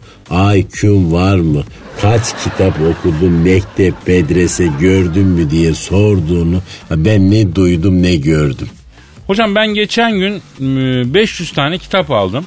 [0.56, 1.64] IQ'un var mı?
[2.02, 8.70] Kaç kitap okudun, mektep, medrese gördün mü diye sorduğunu ben ne duydum ne gördüm.
[9.28, 12.46] Hocam ben geçen gün e, 500 tane kitap aldım.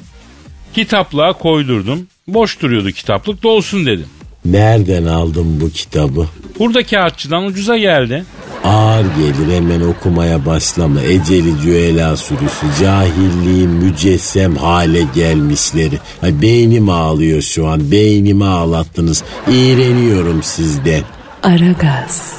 [0.73, 2.07] Kitaplığa koydurdum.
[2.27, 4.05] Boş duruyordu kitaplık dolsun dedim.
[4.45, 6.27] Nereden aldın bu kitabı?
[6.59, 8.25] Burada kağıtçıdan ucuza geldi.
[8.63, 11.01] Ağır gelir hemen okumaya başlama.
[11.01, 15.99] Eceli cüela sürüsü, cahilliğin mücessem hale gelmişleri.
[16.21, 19.23] Ay beynim ağlıyor şu an, beynimi ağlattınız.
[19.47, 21.01] İğreniyorum sizden.
[21.43, 22.33] Aragaz.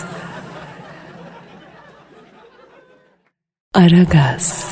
[3.74, 4.64] Aragaz.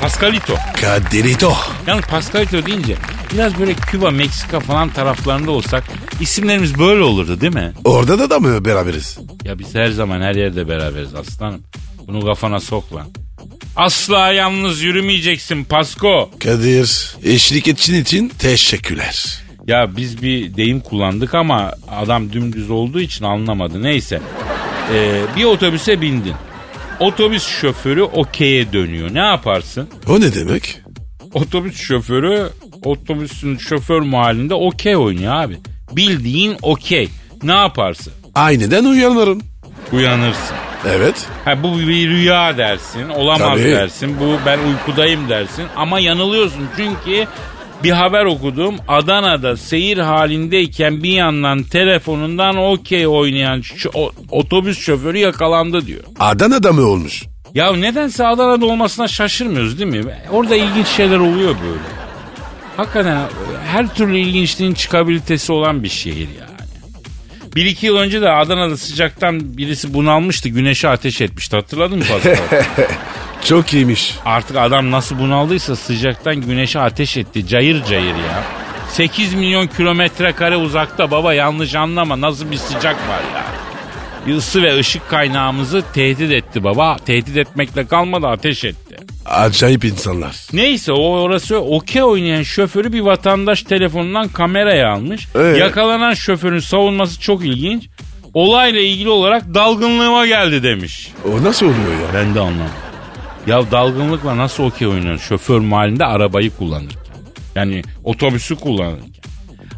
[0.00, 0.54] Pascalito.
[0.80, 1.52] Kadirito.
[1.86, 2.96] Yalnız Pascalito deyince
[3.32, 5.84] biraz böyle Küba, Meksika falan taraflarında olsak
[6.20, 7.72] isimlerimiz böyle olurdu değil mi?
[7.84, 9.18] Orada da da mı beraberiz?
[9.44, 11.62] Ya biz her zaman her yerde beraberiz aslanım.
[12.06, 13.06] Bunu kafana sok lan.
[13.76, 16.30] Asla yalnız yürümeyeceksin Pasko.
[16.44, 19.42] Kadir eşlik etçin için teşekkürler.
[19.66, 23.82] Ya biz bir deyim kullandık ama adam dümdüz olduğu için anlamadı.
[23.82, 24.20] Neyse.
[24.94, 26.34] Ee, bir otobüse bindin.
[27.00, 29.14] Otobüs şoförü okey'e dönüyor.
[29.14, 29.88] Ne yaparsın?
[30.08, 30.80] O ne demek?
[31.34, 32.50] Otobüs şoförü
[32.84, 35.56] otobüsün şoför mahallinde okey oynuyor abi.
[35.92, 37.08] Bildiğin okey.
[37.42, 38.12] Ne yaparsın?
[38.34, 39.40] Aynıdan uyanırım.
[39.92, 40.56] Uyanırsın.
[40.88, 41.26] Evet.
[41.44, 43.62] Ha bu bir rüya dersin, olamaz Tabii.
[43.64, 44.16] dersin.
[44.20, 47.26] Bu ben uykudayım dersin ama yanılıyorsun çünkü
[47.84, 48.74] bir haber okudum.
[48.88, 53.62] Adana'da seyir halindeyken bir yandan telefonundan okey oynayan
[53.94, 56.00] o- otobüs şoförü yakalandı diyor.
[56.20, 57.22] Adana'da mı olmuş?
[57.54, 60.04] Ya nedense Adana'da olmasına şaşırmıyoruz değil mi?
[60.32, 61.97] Orada ilginç şeyler oluyor böyle.
[62.78, 63.20] Hakikaten
[63.66, 66.58] her türlü ilginçliğin çıkabilitesi olan bir şehir yani.
[67.56, 70.48] Bir iki yıl önce de Adana'da sıcaktan birisi bunalmıştı.
[70.48, 71.56] Güneşe ateş etmişti.
[71.56, 72.36] Hatırladın mı Pascal?
[73.44, 74.14] Çok iyiymiş.
[74.24, 77.46] Artık adam nasıl bunaldıysa sıcaktan güneşe ateş etti.
[77.46, 78.44] Cayır cayır ya.
[78.90, 83.44] 8 milyon kilometre kare uzakta baba yanlış anlama nasıl bir sıcak var ya.
[84.26, 86.96] Bir ısı ve ışık kaynağımızı tehdit etti baba.
[86.96, 88.96] Tehdit etmekle kalmadı ateş etti.
[89.28, 90.36] Acayip insanlar.
[90.52, 95.28] Neyse o orası okey oynayan şoförü bir vatandaş telefonundan kameraya almış.
[95.34, 95.42] Ee?
[95.42, 97.88] Yakalanan şoförün savunması çok ilginç.
[98.34, 101.12] Olayla ilgili olarak dalgınlığıma geldi demiş.
[101.24, 102.14] O nasıl oluyor ya?
[102.14, 102.72] Ben de anlamadım.
[103.46, 107.02] Ya dalgınlıkla nasıl okey oynuyor şoför mahallinde arabayı kullanırken.
[107.54, 109.08] Yani otobüsü kullanırken.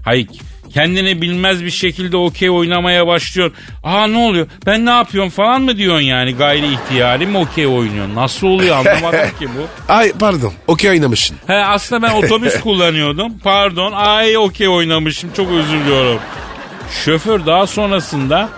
[0.04, 0.28] Hayır
[0.74, 3.52] kendini bilmez bir şekilde okey oynamaya başlıyor.
[3.84, 8.14] Aa ne oluyor ben ne yapıyorum falan mı diyorsun yani gayri ihtiyari mi okey oynuyorsun?
[8.14, 9.92] Nasıl oluyor anlamadım ki bu.
[9.92, 10.52] Ay pardon.
[10.66, 11.36] Okey oynamışsın.
[11.46, 13.38] He aslında ben otobüs kullanıyordum.
[13.38, 13.92] Pardon.
[13.92, 15.30] Ay okey oynamışım.
[15.36, 16.20] Çok özür diliyorum.
[17.04, 18.48] Şoför daha sonrasında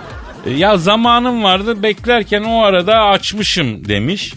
[0.46, 4.34] e, ya zamanım vardı beklerken o arada açmışım demiş.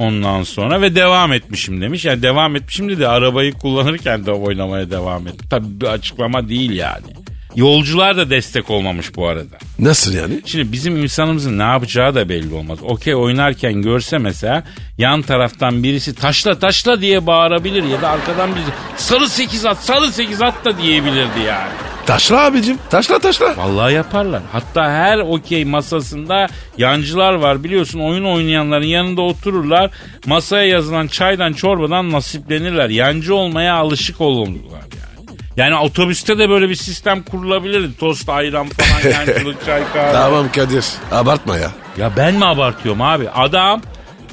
[0.00, 2.04] Ondan sonra ve devam etmişim demiş.
[2.04, 5.46] Yani devam etmişim dedi arabayı kullanırken de oynamaya devam ettim.
[5.50, 7.06] Tabii bir açıklama değil yani.
[7.56, 9.56] Yolcular da destek olmamış bu arada.
[9.78, 10.40] Nasıl yani?
[10.46, 12.78] Şimdi bizim insanımızın ne yapacağı da belli olmaz.
[12.82, 14.64] Okey oynarken görse mesela
[14.98, 20.12] yan taraftan birisi taşla taşla diye bağırabilir ya da arkadan birisi sarı sekiz at sarı
[20.12, 21.70] sekiz at da diyebilirdi yani.
[22.06, 22.78] Taşla abicim.
[22.90, 23.56] Taşla taşla.
[23.56, 24.42] Vallahi yaparlar.
[24.52, 26.46] Hatta her okey masasında
[26.78, 29.90] yancılar var biliyorsun oyun oynayanların yanında otururlar.
[30.26, 32.88] Masaya yazılan çaydan çorbadan nasiplenirler.
[32.88, 35.09] Yancı olmaya alışık olurlar yani.
[35.60, 37.96] Yani otobüste de böyle bir sistem kurulabilirdi.
[37.96, 40.12] Tost, ayran falan, yancılık, çay, kahve.
[40.12, 40.84] Tamam Kadir.
[41.12, 41.70] Abartma ya.
[41.98, 43.30] Ya ben mi abartıyorum abi?
[43.30, 43.82] Adam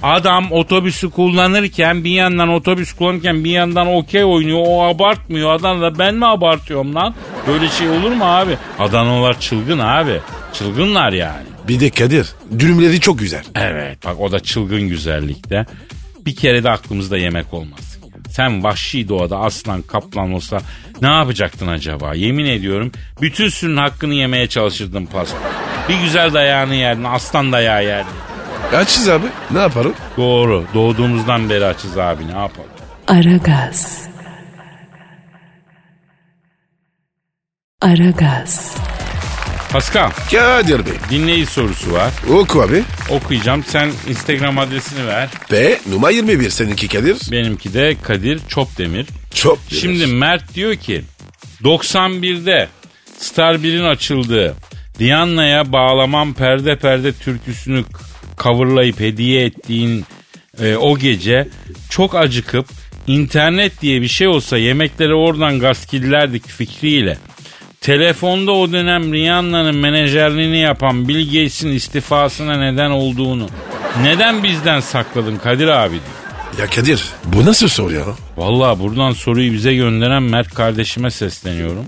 [0.04, 4.64] Adam otobüsü kullanırken bir yandan otobüs kullanırken bir yandan okey oynuyor.
[4.68, 5.54] O abartmıyor.
[5.54, 7.16] Adam da ben mi abartıyorum lan?
[7.48, 8.58] Böyle şey olur mu abi?
[8.80, 10.20] Adanalılar çılgın abi.
[10.54, 11.46] Çılgınlar yani.
[11.68, 12.28] Bir de Kadir
[12.60, 13.44] dürümleri çok güzel.
[13.56, 15.66] Evet bak o da çılgın güzellikte.
[16.26, 17.97] Bir kere de aklımızda yemek olmaz.
[18.38, 20.58] Sen vahşi doğada aslan kaplan olsa
[21.02, 22.14] ne yapacaktın acaba?
[22.16, 25.38] Yemin ediyorum bütün sürünün hakkını yemeye çalışırdın Pasko.
[25.90, 28.14] Bir güzel dayağını yerdin aslan dayağı yerdin.
[28.76, 29.94] Açız abi ne yapalım?
[30.18, 32.70] Doğru doğduğumuzdan beri açız abi ne yapalım?
[33.08, 34.08] Aragaz.
[37.82, 38.78] Aragaz.
[39.72, 42.14] Pascal Kadir Bey dinleyici sorusu var.
[42.30, 42.84] oku abi.
[43.10, 45.30] Okuyacağım sen Instagram adresini ver.
[45.50, 47.18] P numara 21 seninki Kadir.
[47.32, 49.06] Benimki de Kadir Çopdemir.
[49.34, 51.02] Çok Şimdi Mert diyor ki
[51.64, 52.68] 91'de
[53.20, 54.56] Star 1'in açıldığı
[55.02, 57.84] Rihanna'ya bağlamam perde perde türküsünü
[58.38, 60.06] coverlayıp hediye ettiğin
[60.62, 61.48] e, o gece
[61.90, 62.66] çok acıkıp
[63.08, 67.18] internet diye bir şey olsa yemekleri oradan gaskillerdik fikriyle.
[67.82, 73.48] Telefonda o dönem Rihanna'nın menajerliğini yapan Bill Gates'in istifasına neden olduğunu
[74.02, 76.60] neden bizden sakladın Kadir abi diyor.
[76.60, 78.04] Ya Kadir bu nasıl soru ya?
[78.38, 81.86] Vallahi buradan soruyu bize gönderen Mert kardeşime sesleniyorum.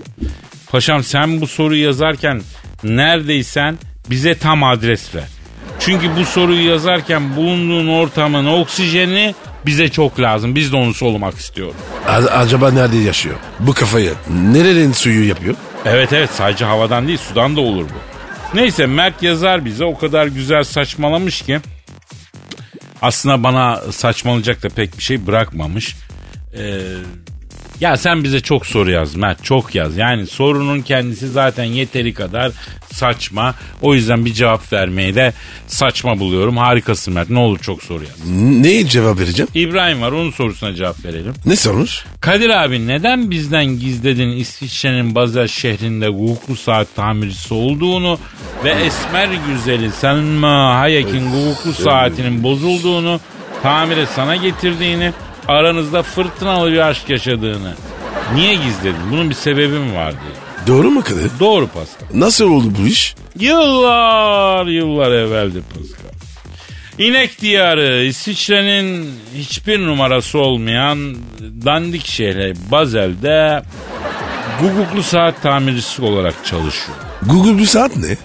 [0.70, 2.42] Paşam sen bu soruyu yazarken
[2.84, 3.78] neredeysen
[4.10, 5.24] bize tam adres ver.
[5.80, 9.34] Çünkü bu soruyu yazarken bulunduğun ortamın oksijeni
[9.66, 10.54] bize çok lazım.
[10.54, 11.74] Biz de onu solumak istiyoruz.
[12.08, 13.34] A- acaba nerede yaşıyor?
[13.60, 15.54] Bu kafayı nerenin suyu yapıyor?
[15.84, 18.20] Evet evet sadece havadan değil sudan da olur bu.
[18.58, 21.60] Neyse Mert yazar bize o kadar güzel saçmalamış ki
[23.02, 25.96] aslında bana saçmalayacak da pek bir şey bırakmamış.
[26.58, 26.80] Ee,
[27.80, 29.96] ya sen bize çok soru yaz Mert çok yaz.
[29.96, 32.52] Yani sorunun kendisi zaten yeteri kadar
[32.92, 33.54] saçma.
[33.82, 35.32] O yüzden bir cevap vermeyi de
[35.66, 36.56] saçma buluyorum.
[36.56, 38.30] Harikasın Mert ne olur çok soru yaz.
[38.60, 39.48] Neyi cevap vereceğim?
[39.54, 41.34] İbrahim var onun sorusuna cevap verelim.
[41.46, 42.04] Ne sormuş?
[42.20, 48.18] Kadir abi neden bizden gizledin İsviçre'nin Basel şehrinde hukuklu saat tamircisi olduğunu
[48.64, 53.20] ve esmer güzeli Selma Hayek'in hukuklu saatinin bozulduğunu
[53.62, 55.12] tamire sana getirdiğini
[55.50, 57.74] aranızda fırtınalı bir aşk yaşadığını
[58.34, 59.10] niye gizledin?
[59.10, 60.66] Bunun bir sebebi mi var diye.
[60.66, 61.30] Doğru mu Kadir?
[61.40, 62.06] Doğru Pascal.
[62.14, 63.14] Nasıl oldu bu iş?
[63.38, 66.10] Yıllar yıllar evveldi Pascal.
[66.98, 71.16] İnek diyarı İsviçre'nin hiçbir numarası olmayan
[71.64, 73.62] dandik şehri Bazel'de
[74.60, 76.98] guguklu saat tamircisi olarak çalışıyor.
[77.58, 78.16] Bir saat ne?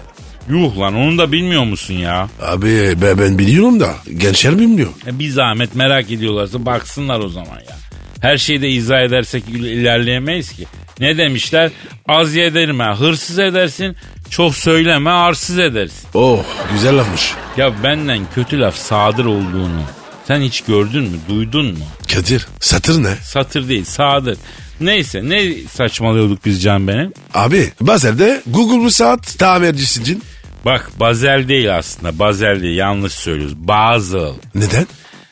[0.50, 2.28] Yuh lan onu da bilmiyor musun ya?
[2.42, 4.88] Abi ben, ben biliyorum da gençler bilmiyor.
[5.06, 7.76] E bir zahmet merak ediyorlarsa baksınlar o zaman ya.
[8.20, 10.66] Her şeyi de izah edersek il- ilerleyemeyiz ki.
[11.00, 11.70] Ne demişler?
[12.08, 13.96] Az yedirme, hırsız edersin.
[14.30, 16.08] Çok söyleme, arsız edersin.
[16.14, 16.38] Oh
[16.72, 17.32] güzel lafmış.
[17.56, 19.82] Ya benden kötü laf sadır olduğunu
[20.28, 21.84] sen hiç gördün mü, duydun mu?
[22.14, 23.14] Kadir satır ne?
[23.24, 24.38] Satır değil, sadır.
[24.80, 27.12] Neyse ne saçmalıyorduk biz Can benim?
[27.34, 30.22] Abi Bazel'de Google bir saat tamircisin.
[30.66, 33.56] Bak Bazel değil aslında, Bazel değil yanlış söylüyoruz.
[33.56, 34.32] Basel.
[34.54, 34.86] Neden?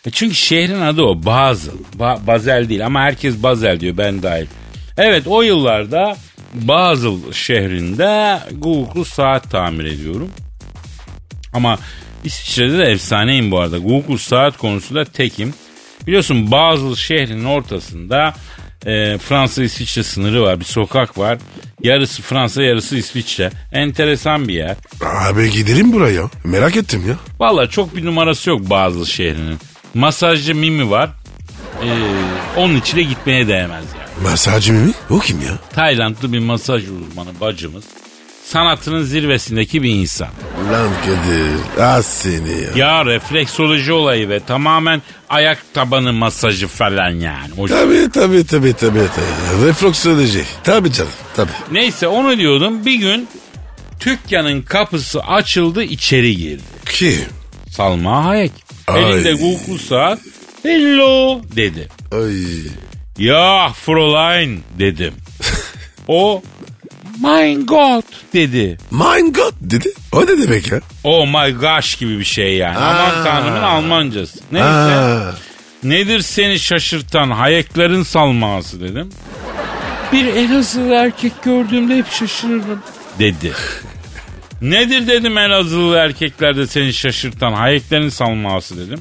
[0.06, 1.74] E çünkü şehrin adı o Basel.
[1.98, 4.46] Ba- Basel değil ama herkes Basel diyor ben dahil.
[4.96, 6.16] Evet o yıllarda
[6.54, 10.30] Basel şehrinde Google saat tamir ediyorum.
[11.52, 11.78] Ama
[12.24, 13.78] İsviçre'de de efsaneyim bu arada.
[13.78, 15.54] Google saat konusunda tekim.
[16.06, 18.34] Biliyorsun Basel şehrinin ortasında
[18.86, 20.60] e, Fransa-İsviçre sınırı var.
[20.60, 21.38] Bir sokak var.
[21.84, 23.50] Yarısı Fransa yarısı İsviçre.
[23.72, 24.76] Enteresan bir yer.
[25.04, 26.30] Abi gidelim buraya.
[26.44, 27.14] Merak ettim ya.
[27.40, 29.58] Valla çok bir numarası yok Basel şehrinin.
[29.94, 31.10] Masajcı Mimi var.
[31.84, 31.88] Ee,
[32.56, 34.28] onun için de gitmeye değmez yani.
[34.30, 34.92] Masajcı mı?
[35.10, 35.58] O kim ya?
[35.74, 37.84] Taylandlı bir masaj uzmanı bacımız.
[38.44, 40.28] Sanatının zirvesindeki bir insan.
[40.72, 41.82] Lan Kadir.
[41.82, 42.86] Az seni ya.
[42.86, 47.50] Ya refleksoloji olayı ve tamamen ayak tabanı masajı falan yani.
[47.58, 48.98] O- Tabii tabii tabii tabii.
[49.16, 49.66] tabii.
[49.66, 50.44] Refleksoloji.
[50.64, 51.50] Tabii canım tabii.
[51.72, 52.86] Neyse onu diyordum.
[52.86, 53.28] Bir gün
[54.06, 56.62] dükkanın kapısı açıldı içeri girdi.
[56.86, 57.20] Kim?
[57.70, 58.52] Salma Hayek.
[58.86, 59.02] Ay.
[59.12, 60.18] Elinde Google saat.
[60.62, 61.88] Hello dedi.
[62.12, 62.34] Ay.
[63.18, 65.14] Ya Fräulein dedim.
[66.08, 66.42] O
[67.20, 68.02] my god
[68.34, 68.78] dedi.
[68.90, 69.92] My God dedi.
[70.12, 70.80] O ne demek ya?
[71.04, 72.76] Oh my gosh gibi bir şey yani.
[72.78, 73.24] Aman Aa.
[73.24, 74.38] tanrımın Almancası.
[74.52, 74.68] Neyse.
[74.68, 75.34] Ha.
[75.82, 79.08] Nedir seni şaşırtan hayeklerin salması dedim.
[80.12, 82.82] Bir Elazığlı erkek gördüğümde hep şaşırırım
[83.18, 83.52] dedi.
[84.62, 89.00] Nedir dedim Elazığlı erkeklerde seni şaşırtan hayeklerin salması dedim.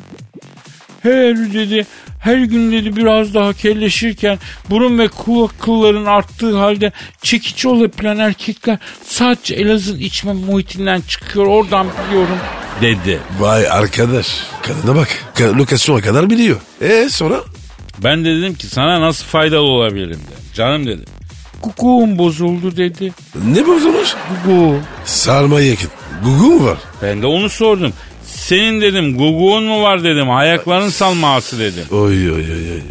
[1.03, 1.85] Her dedi
[2.23, 8.77] her gün dedi biraz daha kelleşirken burun ve kulak kılların arttığı halde çekici olabilen erkekler
[9.05, 12.37] sadece Elazığ'ın içme muhitinden çıkıyor oradan biliyorum
[12.81, 13.19] dedi.
[13.39, 14.27] Vay arkadaş.
[14.61, 15.07] Kadına bak.
[15.35, 16.57] Ka- lokasyona kadar biliyor.
[16.81, 17.39] E sonra?
[18.03, 20.43] Ben de dedim ki sana nasıl faydalı olabilirim dedim.
[20.53, 21.05] Canım dedim.
[21.61, 23.13] Kukuğum bozuldu dedi.
[23.45, 24.15] Ne bozulmuş?
[24.29, 24.75] Kukuğu.
[25.05, 25.89] Sarma yakın.
[26.23, 26.77] Gugu mu var?
[27.01, 27.93] Ben de onu sordum.
[28.43, 30.31] Senin dedim guguğun mu var dedim.
[30.31, 31.83] Ayakların salması dedim.
[31.91, 32.81] Oy oy oy oy.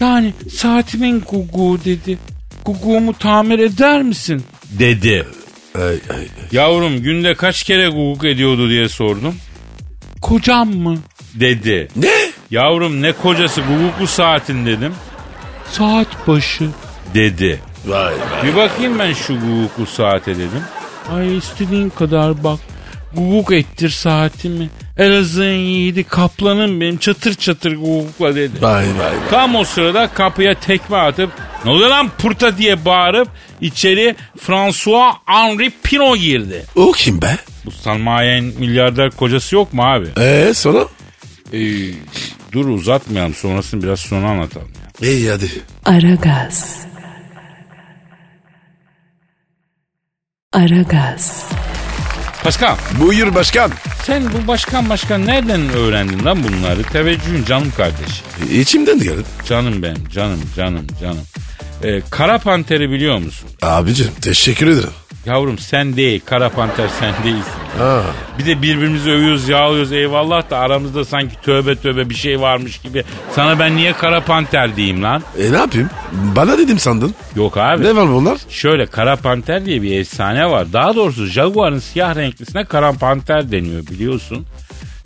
[0.00, 2.18] Yani saatimin guguğu dedi.
[2.64, 4.42] Guguğumu tamir eder misin?
[4.70, 5.26] Dedi.
[5.74, 6.16] Ay ay.
[6.16, 6.26] ay.
[6.52, 9.34] Yavrum günde kaç kere guguk ediyordu diye sordum.
[10.22, 10.98] Kocam mı?
[11.34, 11.88] Dedi.
[11.96, 12.12] Ne?
[12.50, 14.94] Yavrum ne kocası guguklu saatin dedim.
[15.70, 16.68] Saat başı.
[17.14, 17.60] Dedi.
[17.86, 18.12] Vay vay.
[18.46, 20.62] Bir bakayım ben şu guguklu saate dedim.
[21.10, 22.58] Ay istediğin kadar bak.
[23.14, 24.68] Guguk ettir saatimi.
[24.98, 28.62] Elazığ'ın yiğidi kaplanım benim çatır çatır gugukla dedi.
[28.62, 29.14] Vay vay vay.
[29.30, 31.30] Tam o sırada kapıya tekme atıp
[31.64, 33.28] ne oluyor lan purta diye bağırıp
[33.60, 36.64] içeri François Henri Pinault girdi.
[36.76, 37.36] O kim be?
[37.66, 40.06] Bu Salmayen milyarder kocası yok mu abi?
[40.20, 40.84] E sonra?
[41.52, 41.58] Ee,
[42.52, 44.68] dur uzatmayalım sonrasını biraz sonra anlatalım.
[45.02, 45.08] Ya.
[45.10, 45.50] İyi hadi.
[45.84, 46.86] Aragaz.
[50.52, 51.48] Aragaz.
[52.46, 53.70] Pascal Buyur başkan.
[54.04, 56.82] sen bu başkan başkan nereden öğrendin lan bunları?
[56.82, 58.26] Teveccühün canım kardeşim.
[58.50, 59.22] İçimden geldi.
[59.48, 61.20] Canım benim canım canım canım.
[61.84, 63.48] Ee, Kara Panter'i biliyor musun?
[63.62, 64.90] Abicim teşekkür ederim.
[65.26, 67.52] Yavrum sen değil Kara Panter sen değilsin.
[67.78, 68.02] Ha.
[68.38, 73.04] Bir de birbirimizi övüyoruz yağlıyoruz eyvallah da aramızda sanki tövbe tövbe bir şey varmış gibi.
[73.32, 75.22] Sana ben niye Kara Panter diyeyim lan?
[75.38, 75.90] E ne yapayım?
[76.12, 77.14] Bana dedim sandın.
[77.36, 77.84] Yok abi.
[77.84, 78.38] Ne var bunlar?
[78.48, 80.72] Şöyle Kara Panter diye bir efsane var.
[80.72, 84.46] Daha doğrusu Jaguar'ın siyah renklisine Kara Panter deniyor biliyorsun.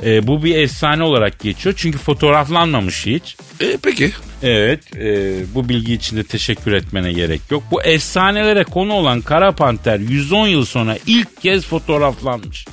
[0.04, 3.36] Ee, bu bir efsane olarak geçiyor çünkü fotoğraflanmamış hiç.
[3.60, 4.12] E peki.
[4.42, 7.62] Evet e, bu bilgi için de teşekkür etmene gerek yok.
[7.70, 12.66] Bu efsanelere konu olan Kara Panter 110 yıl sonra ilk kez fotoğraflanmış.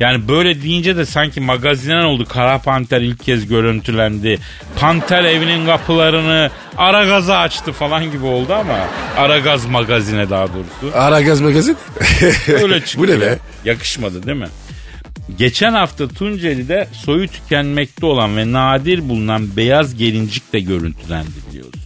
[0.00, 2.24] Yani böyle deyince de sanki magazinen oldu.
[2.24, 4.38] Kara Panter ilk kez görüntülendi.
[4.76, 8.78] Panter evinin kapılarını Aragaz'a açtı falan gibi oldu ama
[9.16, 10.98] Aragaz magazine daha doğrusu.
[10.98, 11.76] Aragaz magazin.
[12.48, 12.98] Öyle çıktı.
[12.98, 13.38] Bu ne be?
[13.64, 14.48] Yakışmadı değil mi?
[15.36, 21.80] Geçen hafta Tunceli'de soyu tükenmekte olan ve nadir bulunan beyaz gelincik de görüntülendi biliyorsun.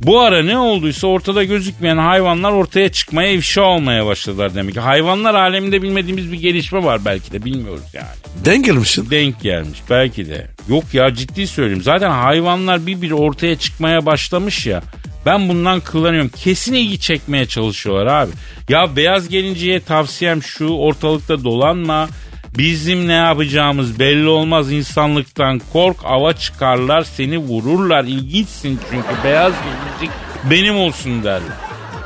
[0.00, 4.80] Bu ara ne olduysa ortada gözükmeyen hayvanlar ortaya çıkmaya ifşa olmaya başladılar demek ki.
[4.80, 8.44] Hayvanlar aleminde bilmediğimiz bir gelişme var belki de bilmiyoruz yani.
[8.44, 9.10] Denk gelmişsin.
[9.10, 10.46] Denk gelmiş belki de.
[10.68, 11.82] Yok ya ciddi söyleyeyim.
[11.82, 14.82] Zaten hayvanlar bir bir ortaya çıkmaya başlamış ya.
[15.26, 16.30] Ben bundan kullanıyorum.
[16.36, 18.32] Kesin ilgi çekmeye çalışıyorlar abi.
[18.68, 22.08] Ya beyaz gelinciye tavsiyem şu ortalıkta dolanma.
[22.58, 30.16] Bizim ne yapacağımız belli olmaz insanlıktan kork ava çıkarlar seni vururlar ilginçsin çünkü beyaz gelincik
[30.50, 31.56] benim olsun derler.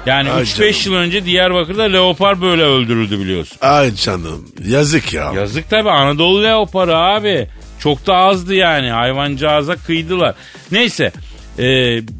[0.06, 3.58] Yani Ay 3-5 yıl önce Diyarbakır'da leopar böyle öldürüldü biliyorsun.
[3.60, 4.48] Ay canım.
[4.66, 5.32] Yazık ya.
[5.32, 7.48] Yazık tabi Anadolu leoparı abi.
[7.78, 10.34] Çok da azdı yani hayvancağıza kıydılar.
[10.72, 11.12] Neyse
[11.58, 11.64] e,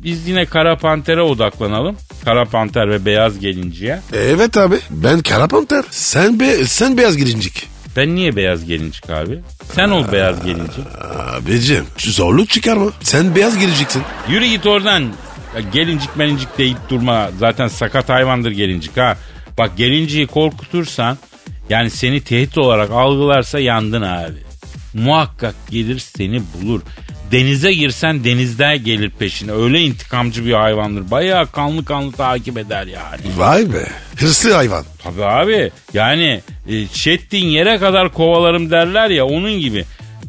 [0.03, 1.97] biz yine Kara Panter'e odaklanalım.
[2.25, 4.01] Kara Panter ve Beyaz Gelinciye.
[4.15, 4.77] Evet abi.
[4.91, 5.85] Ben kara panter.
[5.91, 7.67] Sen be sen beyaz girincik.
[7.99, 9.39] Ben niye Beyaz Gelincik abi?
[9.73, 10.85] Sen ol Beyaz Gelincik.
[11.17, 12.91] Abicim zorluk çıkarma.
[13.01, 14.03] Sen beyaz girinciksin.
[14.29, 15.03] Yürü git oradan.
[15.55, 17.31] Ya gelincik melincik deyip durma.
[17.39, 19.17] Zaten sakat hayvandır gelincik ha.
[19.59, 21.19] Bak gelinciyi korkutursan
[21.71, 24.39] yani seni tehdit olarak algılarsa yandın abi.
[24.95, 26.81] Muhakkak gelir seni bulur.
[27.33, 29.53] Denize girsen denizde gelir peşine.
[29.53, 31.11] Öyle intikamcı bir hayvandır.
[31.11, 33.21] Bayağı kanlı kanlı takip eder yani.
[33.37, 33.87] Vay be.
[34.17, 34.85] Hırslı hayvan.
[35.03, 39.85] Tabii abi yani e, çettiğin yere kadar kovalarım derler ya onun gibi.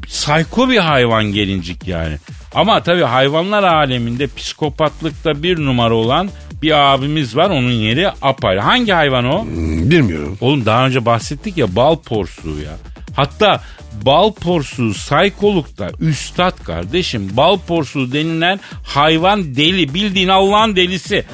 [0.07, 2.17] Sayko bir hayvan gelincik yani.
[2.55, 6.29] Ama tabii hayvanlar aleminde psikopatlıkta bir numara olan
[6.61, 8.59] bir abimiz var onun yeri apayrı.
[8.59, 9.43] Hangi hayvan o?
[9.43, 10.37] Hmm, Bilmiyorum.
[10.41, 12.71] Oğlum daha önce bahsettik ya bal porsuğu ya.
[13.19, 13.61] Hatta
[14.05, 17.29] bal porsuğu saykolukta üstad kardeşim.
[17.37, 21.25] Bal porsuğu denilen hayvan deli bildiğin Allah'ın delisi.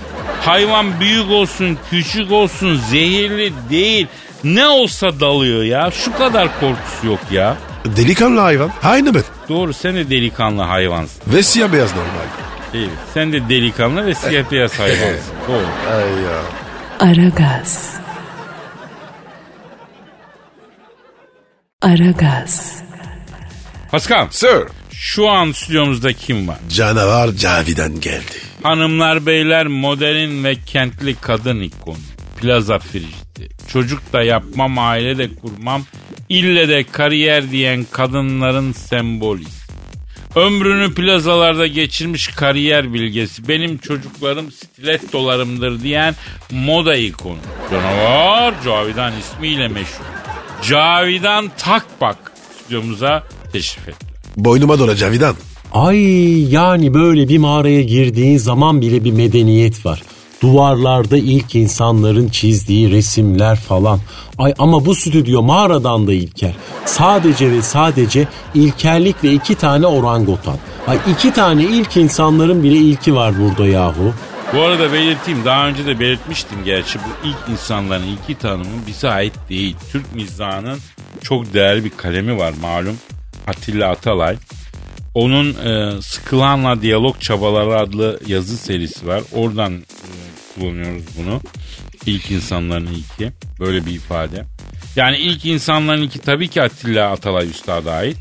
[0.42, 4.08] Hayvan büyük olsun küçük olsun zehirli değil.
[4.44, 5.92] Ne olsa dalıyor ya.
[5.92, 7.58] Şu kadar korkusu yok ya.
[7.86, 8.72] Delikanlı hayvan.
[8.84, 9.24] Aynı ben.
[9.50, 11.22] Doğru sen de delikanlı hayvansın.
[11.34, 12.26] Ve siyah beyaz normal.
[12.74, 15.34] Evet, sen de delikanlı ve siyah beyaz hayvansın.
[15.48, 15.96] Doğru.
[15.96, 16.42] Ay ya.
[17.12, 17.95] Aragaz.
[21.86, 22.80] Aragaz.
[23.92, 24.64] Pascal Sir.
[24.92, 26.58] şu an stüdyomuzda kim var?
[26.70, 28.36] Canavar Cavidan geldi.
[28.64, 31.98] Hanımlar beyler modern ve kentli kadın ikonu.
[32.42, 33.50] Plaza Frişti.
[33.68, 35.84] Çocuk da yapmam aile de kurmam.
[36.30, 39.44] İlle de kariyer diyen kadınların sembolü.
[40.36, 43.48] Ömrünü plazalarda geçirmiş kariyer bilgesi.
[43.48, 46.16] Benim çocuklarım stilettolarımdır diyen
[46.52, 47.40] moda ikonu.
[47.72, 50.25] Canavar Cavidan ismiyle meşhur.
[50.62, 54.12] Cavidan Takbak stüdyomuza teşrif ettiler.
[54.38, 55.36] Boynuma dola Cavidan.
[55.74, 56.00] Ay
[56.54, 60.02] yani böyle bir mağaraya girdiğin zaman bile bir medeniyet var.
[60.42, 64.00] Duvarlarda ilk insanların çizdiği resimler falan.
[64.38, 66.54] Ay ama bu stüdyo mağaradan da ilker.
[66.86, 70.58] Sadece ve sadece ilkerlik ve iki tane orangutan.
[70.88, 74.14] Ay iki tane ilk insanların bile ilki var burada yahu.
[74.54, 79.34] Bu arada belirteyim daha önce de belirtmiştim gerçi bu ilk insanların ilki tanımı bize ait
[79.50, 79.76] değil.
[79.92, 80.80] Türk mizahının
[81.22, 82.98] çok değerli bir kalemi var malum
[83.48, 84.38] Atilla Atalay.
[85.14, 89.24] Onun e, Sıkılanla Diyalog Çabaları adlı yazı serisi var.
[89.32, 89.84] Oradan e,
[90.56, 91.42] kullanıyoruz bunu.
[92.06, 93.32] İlk insanların ilki.
[93.60, 94.46] Böyle bir ifade.
[94.96, 98.18] Yani ilk insanların ilki tabii ki Atilla Atalay Üstad'a ait.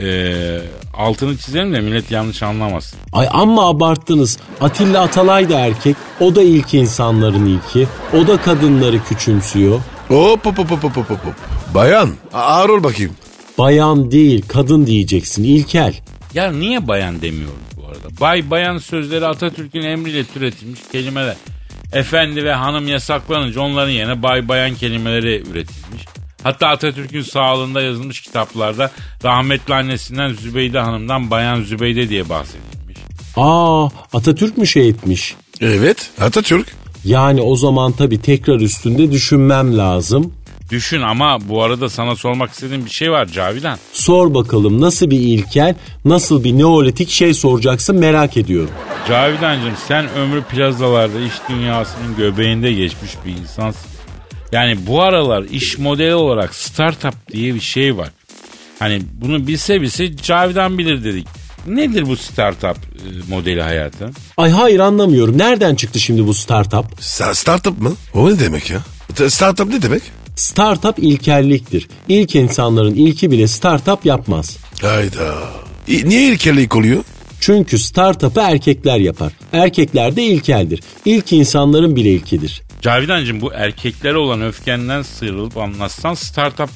[0.00, 0.60] E,
[0.94, 2.98] altını çizelim de millet yanlış anlamasın.
[3.12, 4.38] Ay amma abarttınız.
[4.60, 5.96] Atilla Atalay da erkek.
[6.20, 7.88] O da ilk insanların ilki.
[8.16, 9.80] O da kadınları küçümsüyor.
[10.08, 11.34] Hop hop hop hop hop hop.
[11.74, 13.12] Bayan ağır ol bakayım.
[13.58, 15.94] Bayan değil kadın diyeceksin İlkel.
[16.34, 18.20] Ya niye bayan demiyoruz bu arada?
[18.20, 21.36] Bay bayan sözleri Atatürk'ün emriyle türetilmiş kelimeler.
[21.92, 26.04] Efendi ve hanım yasaklanınca onların yerine bay bayan kelimeleri üretilmiş.
[26.48, 28.90] Hatta Atatürk'ün sağlığında yazılmış kitaplarda
[29.24, 32.98] rahmetli annesinden Zübeyde Hanım'dan Bayan Zübeyde diye bahsedilmiş.
[33.36, 35.34] Aa Atatürk mü şey etmiş?
[35.60, 36.66] Evet Atatürk.
[37.04, 40.32] Yani o zaman tabii tekrar üstünde düşünmem lazım.
[40.70, 43.78] Düşün ama bu arada sana sormak istediğim bir şey var Cavidan.
[43.92, 45.74] Sor bakalım nasıl bir ilkel,
[46.04, 48.70] nasıl bir neolitik şey soracaksın merak ediyorum.
[49.08, 53.97] Cavidancığım sen ömrü plazalarda iş dünyasının göbeğinde geçmiş bir insansın.
[54.52, 58.08] Yani bu aralar iş modeli olarak startup diye bir şey var.
[58.78, 61.26] Hani bunu bilse bilse Cavidan bilir dedik.
[61.66, 64.10] Nedir bu startup e, modeli hayatı?
[64.36, 65.38] Ay hayır anlamıyorum.
[65.38, 66.84] Nereden çıktı şimdi bu startup?
[67.00, 67.92] Sa- startup mı?
[68.14, 68.78] O ne demek ya?
[69.28, 70.02] Startup ne demek?
[70.36, 71.88] Startup ilkelliktir.
[72.08, 74.56] İlk insanların ilki bile startup yapmaz.
[74.82, 75.34] Hayda.
[75.88, 77.04] İ- niye ilkellik oluyor?
[77.40, 79.32] Çünkü startup'ı erkekler yapar.
[79.52, 80.80] Erkekler de ilkeldir.
[81.04, 82.62] İlk insanların bile ilkidir.
[82.82, 86.70] Cavidancığım bu erkeklere olan öfkenden sıyrılıp anlatsan startup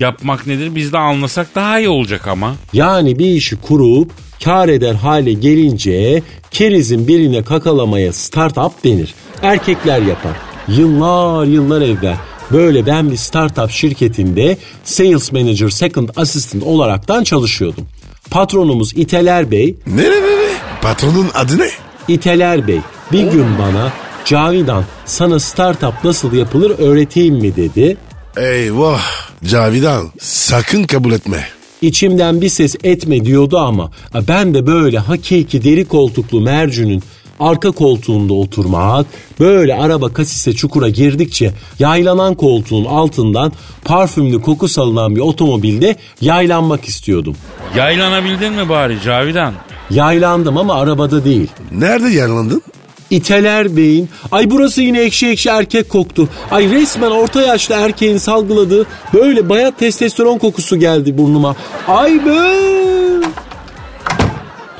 [0.00, 2.54] yapmak nedir biz de anlasak daha iyi olacak ama.
[2.72, 4.10] Yani bir işi kurup
[4.44, 9.14] kar eder hale gelince kerizin birine kakalamaya startup denir.
[9.42, 10.32] Erkekler yapar.
[10.68, 12.16] Yıllar yıllar evvel
[12.52, 17.86] böyle ben bir startup şirketinde sales manager second assistant olaraktan çalışıyordum.
[18.30, 20.52] Patronumuz İteler Bey, Ne ne ne ne?
[20.82, 21.70] Patronun adı ne?
[22.08, 22.80] İteler Bey
[23.12, 23.92] bir gün bana
[24.24, 27.96] Cavidan sana startup nasıl yapılır öğreteyim mi dedi.
[28.36, 29.02] Eyvah.
[29.44, 31.44] Cavidan sakın kabul etme.
[31.82, 33.90] İçimden bir ses etme diyordu ama
[34.28, 37.02] ben de böyle hakiki deri koltuklu mercünün
[37.40, 39.06] arka koltuğunda oturmak,
[39.40, 43.52] böyle araba kasise çukura girdikçe yaylanan koltuğun altından
[43.84, 47.36] parfümlü koku salınan bir otomobilde yaylanmak istiyordum.
[47.76, 49.54] Yaylanabildin mi bari Cavidan?
[49.90, 51.48] Yaylandım ama arabada değil.
[51.72, 52.62] Nerede yaralandın?
[53.10, 54.08] İteler beyin.
[54.32, 56.28] Ay burası yine ekşi ekşi erkek koktu.
[56.50, 61.56] Ay resmen orta yaşlı erkeğin salgıladığı böyle bayat testosteron kokusu geldi burnuma.
[61.88, 62.38] Ay be.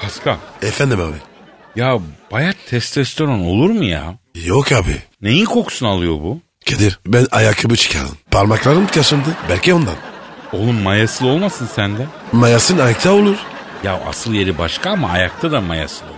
[0.03, 1.17] Pascal Efendim abi.
[1.81, 1.99] ya
[2.33, 4.19] bayat testosteron olur mu ya?
[4.45, 4.97] Yok abi.
[5.23, 6.39] Neyin kokusunu alıyor bu?
[6.71, 8.17] Kadir ben ayakkabı çıkardım.
[8.31, 9.29] Parmaklarım kaşındı.
[9.49, 9.95] Belki ondan.
[10.53, 12.07] Oğlum mayasılı olmasın sende?
[12.33, 13.37] Mayasın ayakta olur.
[13.85, 16.18] Ya asıl yeri başka ama ayakta da mayasılı olur.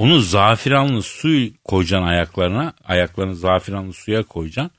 [0.00, 2.72] Onu zafiranlı suyu koyacaksın ayaklarına.
[2.84, 4.70] Ayaklarını zafiranlı suya koyacaksın.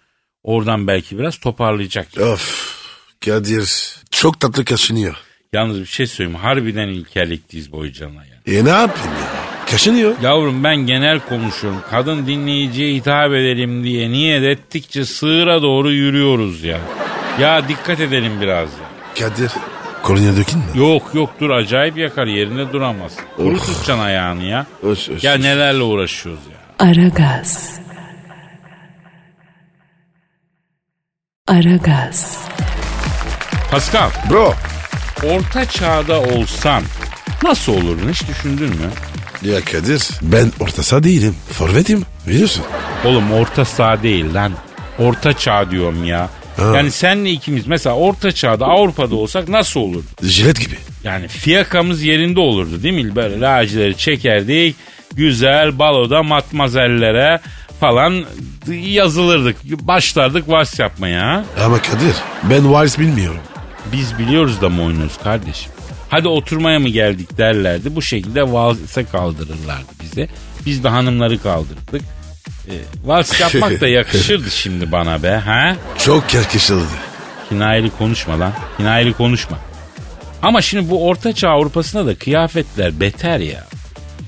[0.44, 2.08] Oradan belki biraz toparlayacak.
[2.22, 2.78] Of
[3.26, 5.16] Kadir çok tatlı kaşınıyor.
[5.54, 6.40] Yalnız bir şey söyleyeyim.
[6.40, 8.58] Harbiden ilkellikteyiz boyucana ya.
[8.60, 9.66] E ne yapayım ya?
[9.72, 10.16] Kaşınıyor.
[10.22, 11.82] Yavrum ben genel konuşuyorum.
[11.90, 16.80] Kadın dinleyiciye hitap edelim diye niyet ettikçe sığıra doğru yürüyoruz ya.
[17.40, 18.90] Ya dikkat edelim biraz ya.
[19.20, 19.52] Kadir
[20.04, 20.66] kolonya dökün mü?
[20.76, 23.12] Yok yok dur acayip yakar yerinde duramaz.
[23.38, 24.66] Kuru tutacaksın ayağını ya.
[24.84, 25.41] Öş, öş, Ya öş.
[25.41, 26.88] nelerle uğraşıyoruz ya.
[26.88, 27.80] Aragaz.
[31.47, 32.38] Aragaz.
[33.72, 34.54] Pascal Bro.
[35.24, 36.84] orta çağda olsan
[37.43, 38.89] nasıl olurdun hiç düşündün mü?
[39.41, 41.36] Ya Kadir ben orta saha değilim.
[41.52, 42.64] Forvetim biliyorsun.
[43.06, 44.52] Oğlum orta saha değil lan.
[44.99, 46.30] Orta çağ diyorum ya.
[46.58, 46.72] Ha.
[46.76, 50.06] Yani senle ikimiz mesela orta çağda Avrupa'da olsak nasıl olurdu?
[50.24, 50.76] Jilet gibi.
[51.04, 53.16] Yani fiyakamız yerinde olurdu değil mi?
[53.16, 54.76] Böyle lacileri çekerdik.
[55.14, 57.39] Güzel baloda matmazellere
[57.80, 58.26] falan
[58.72, 59.58] yazılırdık.
[59.64, 61.45] Başlardık vals yapmaya.
[61.66, 63.39] Ama Kadir ben vals bilmiyorum.
[63.93, 65.72] Biz biliyoruz da mı oynuyoruz kardeşim?
[66.10, 67.95] Hadi oturmaya mı geldik derlerdi.
[67.95, 70.28] Bu şekilde valse kaldırırlardı bize.
[70.66, 72.02] Biz de hanımları kaldırdık.
[72.68, 72.74] E,
[73.04, 75.32] vals yapmak da yakışırdı şimdi bana be.
[75.32, 75.76] Ha?
[75.98, 76.88] Çok yakışıldı.
[77.50, 78.54] Kinayeli konuşma lan.
[78.78, 79.58] Kinayeli konuşma.
[80.42, 83.64] Ama şimdi bu ortaçağ Avrupa'sında da kıyafetler beter ya.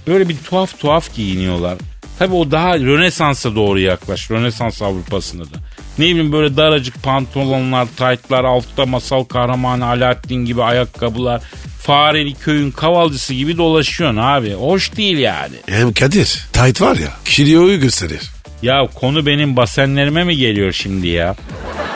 [0.08, 1.78] Böyle bir tuhaf tuhaf giyiniyorlar.
[2.20, 4.32] Tabii o daha Rönesans'a doğru yaklaş.
[4.32, 5.58] Rönesans Avrupa'sında da.
[5.98, 11.42] Ne bileyim böyle daracık pantolonlar, taytlar, altta masal kahramanı Alaaddin gibi ayakkabılar.
[11.84, 14.54] Fareli köyün kavalcısı gibi dolaşıyorsun abi.
[14.54, 15.56] Hoş değil yani.
[15.70, 18.22] Hem Kadir tight var ya kiloyu gösterir.
[18.62, 21.36] Ya konu benim basenlerime mi geliyor şimdi ya?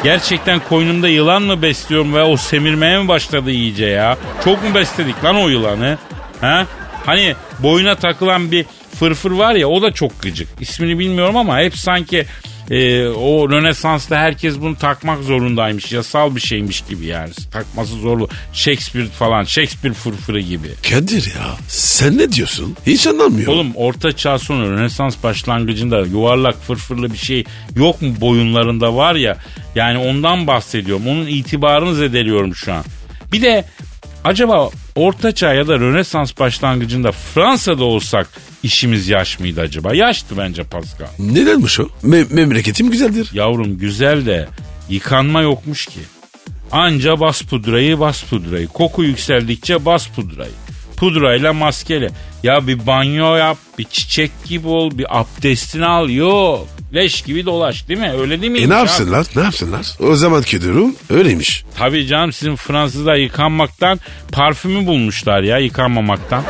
[0.03, 4.17] Gerçekten koynumda yılan mı besliyorum ve o semirmeye mi başladı iyice ya?
[4.43, 5.97] Çok mu besledik lan o yılanı?
[6.41, 6.65] Ha?
[7.05, 8.65] Hani boyuna takılan bir
[8.99, 10.47] fırfır var ya o da çok gıcık.
[10.59, 12.25] İsmini bilmiyorum ama hep sanki
[12.72, 15.91] e, o Rönesans'ta herkes bunu takmak zorundaymış.
[15.91, 17.32] Yasal bir şeymiş gibi yani.
[17.51, 18.30] Takması zorlu.
[18.53, 19.43] Shakespeare falan.
[19.43, 20.68] Shakespeare fırfırı gibi.
[20.89, 22.76] Kadir ya sen ne diyorsun?
[22.86, 23.53] Hiç anlamıyorum.
[23.53, 27.43] Oğlum orta çağ sonu Rönesans başlangıcında yuvarlak fırfırlı bir şey
[27.76, 29.38] yok mu boyunlarında var ya.
[29.76, 31.07] Yani ondan bahsediyorum.
[31.07, 32.84] Onun itibarını zedeliyorum şu an.
[33.32, 33.65] Bir de
[34.28, 38.30] acaba orta çağ ya da Rönesans başlangıcında Fransa'da olsak
[38.63, 39.95] işimiz yaş mıydı acaba?
[39.95, 41.07] Yaştı bence Pascal.
[41.19, 41.84] Nedenmiş o?
[42.03, 43.30] Me- memleketim güzeldir.
[43.34, 44.47] Yavrum güzel de
[44.89, 45.99] yıkanma yokmuş ki.
[46.71, 48.67] Anca bas pudrayı bas pudrayı.
[48.67, 50.51] Koku yükseldikçe bas pudrayı.
[50.98, 52.10] Pudrayla maskeyle.
[52.43, 56.10] Ya bir banyo yap, bir çiçek gibi ol, bir abdestini al.
[56.10, 56.68] Yok.
[56.93, 58.12] Leş gibi dolaş değil mi?
[58.20, 58.60] Öyle değil mi?
[58.60, 59.26] E ne yapsınlar?
[59.36, 59.88] Ne yapsınlar?
[60.00, 61.64] O zamanki durum öyleymiş.
[61.78, 64.00] Tabii canım sizin Fransızlar yıkanmaktan
[64.32, 66.43] parfümü bulmuşlar ya yıkanmamaktan.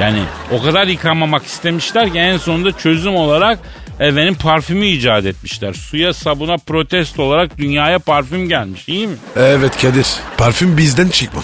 [0.00, 0.22] Yani
[0.52, 3.58] o kadar yıkanmamak istemişler ki en sonunda çözüm olarak
[4.00, 5.74] efendim parfümü icat etmişler.
[5.74, 9.16] Suya sabuna protesto olarak dünyaya parfüm gelmiş iyi mi?
[9.36, 10.06] Evet Kadir.
[10.36, 11.42] Parfüm bizden çıkma.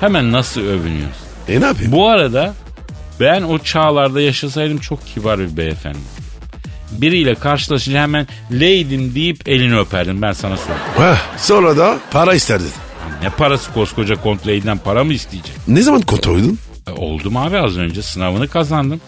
[0.00, 1.23] Hemen nasıl övünüyoruz?
[1.48, 1.92] E ne yapayım?
[1.92, 2.54] Bu arada
[3.20, 5.98] ben o çağlarda yaşasaydım çok kibar bir beyefendi.
[6.92, 10.80] Biriyle karşılaşınca hemen leydim deyip elini öperdim ben sana söyleyeyim.
[10.96, 12.70] Heh, sonra da para isterdin.
[13.22, 15.52] Ne parası koskoca kont leyden para mı isteyecek?
[15.68, 16.58] Ne zaman kontroldün?
[16.88, 19.00] E, oldum abi az önce sınavını kazandım.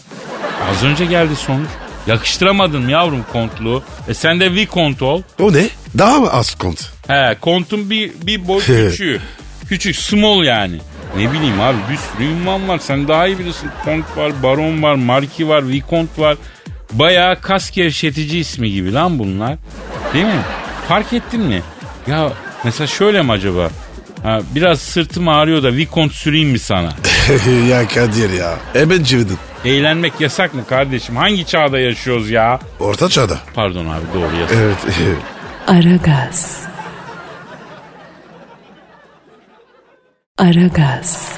[0.70, 1.68] Az önce geldi sonuç.
[2.06, 3.82] Yakıştıramadın mı yavrum kontluğu?
[4.08, 5.22] E sen de Vicont ol.
[5.40, 5.68] O ne?
[5.98, 6.90] Daha mı az kont?
[7.06, 9.20] He kontun bir, bir boy küçüğü.
[9.68, 10.78] Küçük small yani.
[11.16, 12.78] Ne bileyim abi bir sürü ünvan var.
[12.78, 13.70] Sen daha iyi bilirsin.
[13.84, 16.36] Kont var, baron var, marki var, vicont var.
[16.92, 19.56] Bayağı kas gevşetici ismi gibi lan bunlar.
[20.14, 20.40] Değil mi?
[20.88, 21.62] Fark ettin mi?
[22.06, 22.32] Ya
[22.64, 23.70] mesela şöyle mi acaba?
[24.22, 26.92] Ha, biraz sırtım ağrıyor da vicont süreyim mi sana?
[27.70, 28.54] ya Kadir ya.
[28.72, 29.38] Hemen cıvıdın.
[29.64, 31.16] Eğlenmek yasak mı kardeşim?
[31.16, 32.58] Hangi çağda yaşıyoruz ya?
[32.80, 33.38] Orta çağda.
[33.54, 34.56] Pardon abi doğru yasak.
[34.56, 34.76] Evet.
[35.66, 36.65] Aragaz.
[40.38, 41.28] Aragaz.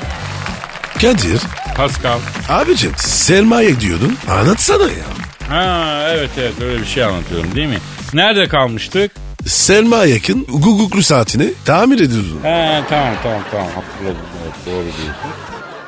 [0.94, 1.40] Kadir.
[1.76, 2.18] Pascal.
[2.48, 4.16] Abicim sermaye diyordun.
[4.30, 5.04] Anlatsana ya.
[5.48, 7.78] Ha evet evet öyle bir şey anlatıyorum değil mi?
[8.14, 9.12] Nerede kalmıştık?
[9.46, 12.40] Selma yakın guguklu saatini tamir ediyordun.
[12.42, 15.14] He tamam tamam tamam hatırladım evet, doğru diyorsun.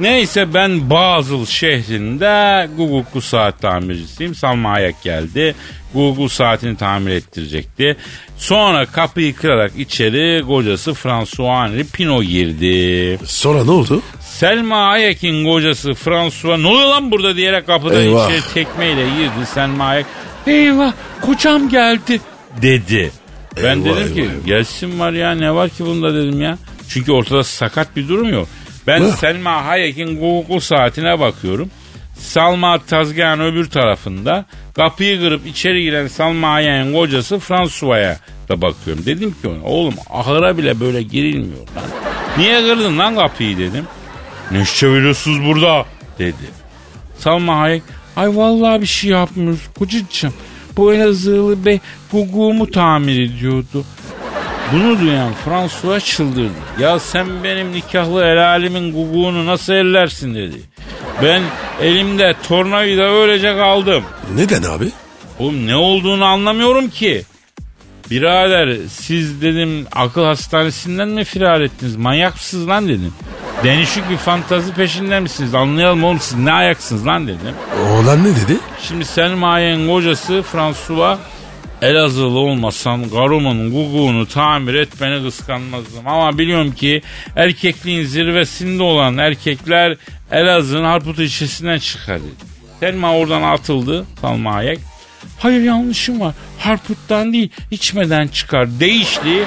[0.01, 4.35] Neyse ben Basel şehrinde Google saat tamircisiyim.
[4.35, 5.55] Salma Hayek geldi.
[5.95, 7.97] Google saatini tamir ettirecekti.
[8.37, 13.19] Sonra kapıyı kırarak içeri kocası François Henri Pino girdi.
[13.27, 14.03] Sonra ne oldu?
[14.21, 18.31] Selma Hayek'in kocası François ne oluyor lan burada diyerek kapıdan Eyvah.
[18.31, 19.47] içeri tekmeyle girdi.
[19.55, 20.07] Selma Hayek
[20.47, 20.93] eyvah
[21.23, 22.21] kocam geldi
[22.63, 23.11] dedi.
[23.63, 24.47] Ben Eyvah, dedim ki eyvah, eyvah.
[24.47, 26.59] gelsin var ya ne var ki bunda dedim ya.
[26.89, 28.49] Çünkü ortada sakat bir durum yok.
[28.91, 29.11] Ben Heh.
[29.17, 31.71] Selma Hayek'in Google saatine bakıyorum.
[32.15, 34.45] Salma tezgahın öbür tarafında
[34.77, 38.19] kapıyı kırıp içeri giren Salma Hayek'in kocası François'a
[38.49, 39.07] da bakıyorum.
[39.07, 41.85] Dedim ki ona oğlum ahıra bile böyle girilmiyor lan.
[42.39, 43.85] Niye kırdın lan kapıyı dedim.
[44.51, 45.85] Ne çeviriyorsunuz burada
[46.19, 46.61] dedi.
[47.19, 47.83] Salma Hayek
[48.17, 50.35] ay vallahi bir şey yapmıyoruz kocacığım.
[50.77, 51.81] Bu Elazığlı bey
[52.13, 53.85] guguğumu tamir ediyordu.
[54.73, 56.51] Bunu duyan François çıldırdı.
[56.81, 60.61] Ya sen benim nikahlı helalimin guguğunu nasıl ellersin dedi.
[61.23, 61.43] Ben
[61.83, 64.05] elimde tornavida öylece kaldım.
[64.35, 64.89] Neden abi?
[65.39, 67.23] Oğlum ne olduğunu anlamıyorum ki.
[68.11, 71.97] Birader siz dedim akıl hastanesinden mi firar ettiniz?
[71.97, 73.13] Manyak mısınız lan dedim.
[73.65, 75.55] Denişik bir fantazi peşinde misiniz?
[75.55, 77.55] Anlayalım oğlum siz ne ayaksınız lan dedim.
[77.89, 78.59] Oğlan ne dedi?
[78.83, 81.19] Şimdi Selma'nın kocası François
[81.83, 86.07] Elazığlı olmasan karımın guguğunu tamir etmeni kıskanmazdım.
[86.09, 87.03] Ama biliyorum ki
[87.37, 89.97] erkekliğin zirvesinde olan erkekler
[90.33, 92.51] Elazığ'ın Harput ilçesinden çıkar dedi.
[92.81, 94.79] Selma oradan atıldı Salma Hayek.
[95.39, 96.35] Hayır yanlışım var.
[96.59, 98.81] Harput'tan değil içmeden çıkar.
[98.81, 99.45] Değişti.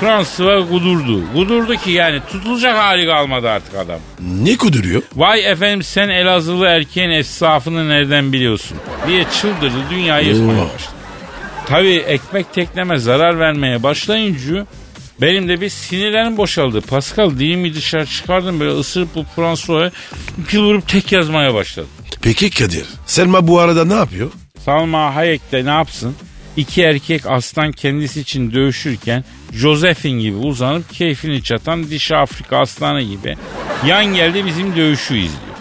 [0.00, 1.32] Fransız'a kudurdu.
[1.32, 3.98] Kudurdu ki yani tutulacak hali kalmadı artık adam.
[4.42, 5.02] Ne kuduruyor?
[5.16, 8.76] Vay efendim sen Elazığlı erkeğin esnafını nereden biliyorsun?
[9.08, 10.94] Diye çıldırdı dünyayı yıkmaya başladı.
[11.66, 14.66] Tabii ekmek tekneme zarar vermeye başlayınca
[15.20, 16.80] Benim de bir sinirlerim boşaldı.
[16.80, 19.92] Pascal dilimi dışarı çıkardım böyle ısırıp bu François'a
[20.52, 21.90] bir vurup tek yazmaya başladım.
[22.22, 22.86] Peki Kadir.
[23.06, 24.30] Selma bu arada ne yapıyor?
[24.64, 26.16] Salma Hayek de ne yapsın?
[26.56, 33.36] İki erkek aslan kendisi için dövüşürken Josephine gibi uzanıp keyfini çatan dişi Afrika aslanı gibi
[33.86, 35.54] yan geldi bizim dövüşü izliyor.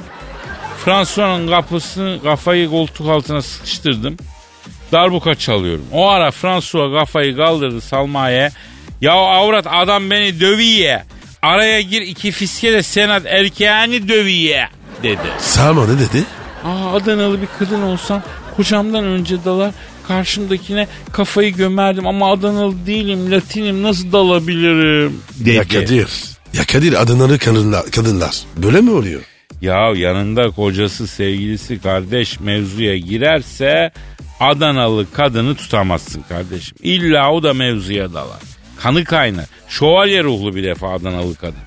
[0.86, 4.18] François'un kapısını kafayı koltuk altına sıkıştırdım.
[4.94, 5.86] Darbuka çalıyorum.
[5.92, 8.52] O ara François kafayı kaldırdı Salma'ya.
[9.02, 11.04] Ya avrat adam beni dövüye.
[11.42, 14.70] Araya gir iki fiske de senat erkeğini dövüye
[15.04, 15.20] dedi.
[15.40, 16.24] Selma ne dedi?
[16.64, 18.22] Aa Adanalı bir kadın olsam
[18.58, 19.72] kocamdan önce dalar
[20.08, 25.50] karşımdakine kafayı gömerdim ama Adanalı değilim Latinim nasıl dalabilirim dedi.
[25.50, 26.08] Ya Kadir.
[26.54, 28.36] Ya Kadir Adanalı kadınlar, kadınlar.
[28.58, 29.22] Böyle mi oluyor?
[29.62, 33.92] Ya yanında kocası sevgilisi kardeş mevzuya girerse
[34.40, 36.78] Adanalı kadını tutamazsın kardeşim.
[36.82, 38.40] İlla o da mevzuya dalar.
[38.80, 39.46] Kanı kaynar.
[39.70, 41.58] Şövalye ruhlu bir defa Adanalı kadın.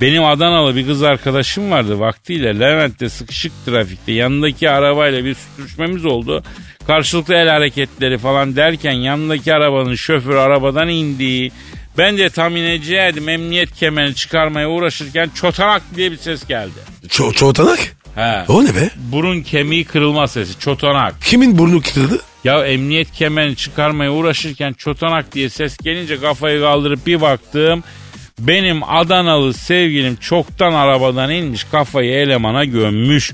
[0.00, 6.42] Benim Adanalı bir kız arkadaşım vardı vaktiyle Levent'te sıkışık trafikte yanındaki arabayla bir sürüşmemiz oldu.
[6.86, 11.50] Karşılıklı el hareketleri falan derken yanındaki arabanın şoförü arabadan indi.
[11.98, 16.78] Ben de tahmin edeceğim emniyet kemerini çıkarmaya uğraşırken çotanak diye bir ses geldi.
[17.08, 17.96] Ço çoğutanak?
[18.18, 18.44] He.
[18.48, 18.90] O ne be?
[18.96, 21.14] Burun kemiği kırılma sesi çotanak.
[21.22, 22.18] Kimin burnu kırıldı?
[22.44, 27.84] Ya emniyet kemerini çıkarmaya uğraşırken çotanak diye ses gelince kafayı kaldırıp bir baktım.
[28.38, 33.32] Benim Adanalı sevgilim çoktan arabadan inmiş kafayı elemana gömmüş.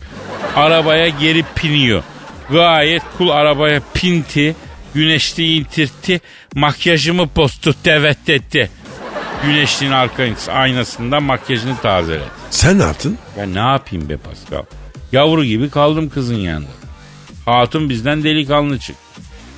[0.57, 2.03] Arabaya geri piniyor.
[2.51, 4.57] Gayet cool arabaya pinti.
[4.95, 6.21] Güneşliği intirtti.
[6.55, 8.71] Makyajımı postu tevet etti.
[9.47, 12.34] Güneşliğin arka aynasında makyajını tazeledi.
[12.51, 13.19] Sen ne yaptın?
[13.39, 14.63] Ben ne yapayım be Pascal?
[15.13, 16.69] Yavru gibi kaldım kızın yanında.
[17.45, 19.03] Hatun bizden delikanlı çıktı.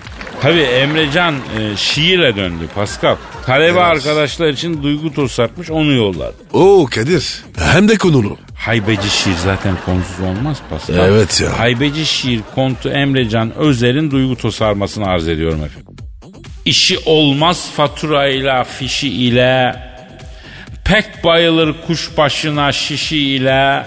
[0.42, 3.16] Tabii Emrecan e, şiire döndü Pascal.
[3.46, 3.78] Talebe Evet.
[3.78, 6.34] arkadaşlar için duygu tosartmış onu yolladı.
[6.52, 7.42] Oo Kadir.
[7.58, 8.36] Hem de konulu.
[8.62, 10.96] Haybeci şiir zaten konunsuz olmaz Pascal.
[10.96, 11.58] Evet ya.
[11.58, 15.96] Haybeci şiir kontu Emrecan Özer'in duygu tosarmasını arz ediyorum efendim.
[16.64, 19.76] İşi olmaz faturayla fişi ile
[20.84, 23.86] Pek bayılır kuş başına şişi ile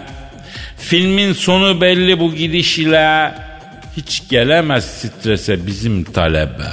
[0.78, 3.32] Filmin sonu belli bu gidiş ile
[3.98, 6.70] Hiç gelemez strese bizim talebe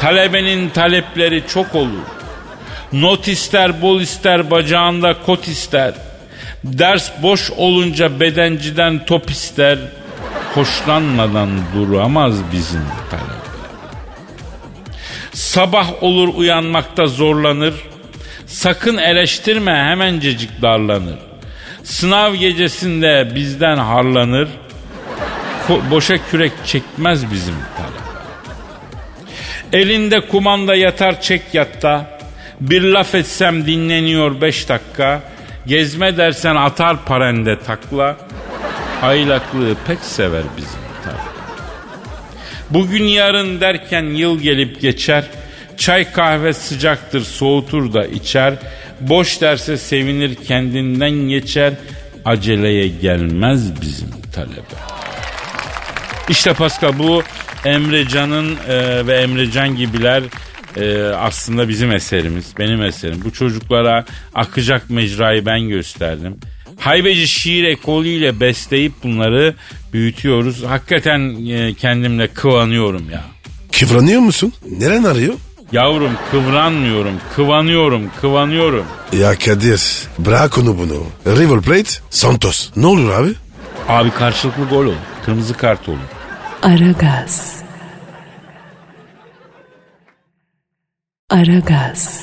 [0.00, 2.06] Talebenin talepleri çok olur
[2.92, 5.94] Not ister bol ister bacağında kot ister
[6.64, 9.78] Ders boş olunca bedenciden top ister
[10.54, 13.46] Hoşlanmadan duramaz bizim talebe
[15.32, 17.74] Sabah olur uyanmakta zorlanır
[18.46, 21.18] Sakın eleştirme hemencecik darlanır
[21.84, 24.48] Sınav gecesinde bizden harlanır
[25.68, 28.06] Ko- boşa kürek çekmez bizim talebe
[29.72, 32.18] Elinde kumanda yatar çek yatta.
[32.60, 35.22] Bir laf etsem dinleniyor beş dakika.
[35.66, 38.16] Gezme dersen atar parende takla.
[39.02, 41.16] Aylaklığı pek sever bizim tabi.
[42.70, 45.24] Bugün yarın derken yıl gelip geçer.
[45.76, 48.54] Çay kahve sıcaktır soğutur da içer.
[49.00, 51.72] Boş derse sevinir kendinden geçer.
[52.24, 54.76] Aceleye gelmez bizim talebe.
[56.28, 57.22] İşte Pascal bu
[57.64, 60.22] Emrecan'ın e, ve Emrecan gibiler
[60.76, 63.22] e, aslında bizim eserimiz, benim eserim.
[63.24, 64.04] Bu çocuklara
[64.34, 66.36] akacak mecrayı ben gösterdim.
[66.78, 69.54] Haybeci şiir ekolüyle besleyip bunları
[69.92, 70.62] büyütüyoruz.
[70.62, 73.24] Hakikaten e, kendimle kıvanıyorum ya.
[73.78, 74.52] Kıvranıyor musun?
[74.78, 75.34] Neren arıyor?
[75.72, 78.84] Yavrum kıvranmıyorum, kıvanıyorum, kıvanıyorum.
[79.12, 79.82] Ya Kadir
[80.18, 81.06] bırak onu bunu.
[81.36, 82.70] River Plate Santos.
[82.76, 83.32] Ne olur abi?
[83.88, 85.98] Abi karşılıklı gol olur, kırmızı kart olur.
[86.62, 87.65] Aragaz.
[91.30, 92.22] Aragaz,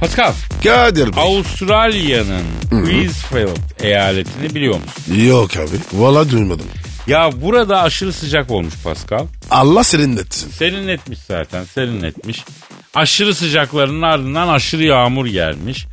[0.00, 0.32] Pascal,
[0.64, 1.22] Kadir Bey.
[1.22, 5.14] Avustralya'nın Queensfield eyaletini biliyor musun?
[5.26, 5.76] Yok abi.
[5.92, 6.66] Valla duymadım.
[7.06, 9.26] Ya burada aşırı sıcak olmuş Pascal.
[9.50, 10.50] Allah serinletsin.
[10.50, 12.44] Serinletmiş zaten serinletmiş.
[12.94, 15.86] Aşırı sıcakların ardından aşırı yağmur gelmiş.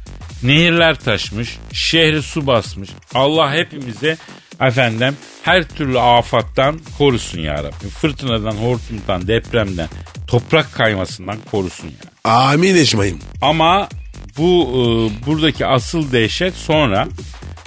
[0.44, 1.58] Nehirler taşmış.
[1.74, 2.90] Şehri su basmış.
[3.14, 4.18] Allah hepimize
[4.62, 7.88] efendim her türlü afattan korusun ya Rabbi.
[7.90, 9.90] Fırtınadan, hortumdan, depremden,
[10.28, 12.32] toprak kaymasından korusun ya.
[12.32, 13.20] Amin ecmaim.
[13.42, 13.90] Ama
[14.38, 14.82] bu e,
[15.26, 17.08] buradaki asıl dehşet sonra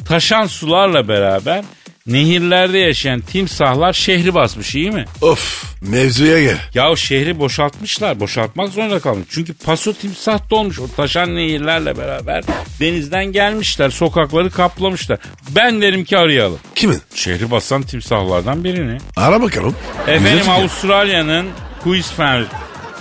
[0.05, 1.65] taşan sularla beraber
[2.09, 5.05] nehirlerde yaşayan timsahlar şehri basmış iyi mi?
[5.21, 6.59] Of mevzuya gel.
[6.75, 8.21] Ya şehri boşaltmışlar.
[8.21, 9.27] Boşaltmak zorunda kalmış.
[9.31, 10.79] Çünkü paso timsah dolmuş.
[10.81, 12.45] O taşan nehirlerle beraber
[12.81, 13.91] denizden gelmişler.
[13.91, 15.19] Sokakları kaplamışlar.
[15.51, 16.59] Ben derim ki arayalım.
[16.75, 17.01] Kimin?
[17.15, 18.99] Şehri basan timsahlardan birini.
[19.17, 19.75] Ara bakalım.
[20.09, 20.49] Efendim.
[20.51, 21.47] Avustralya'nın
[21.85, 22.47] Queensland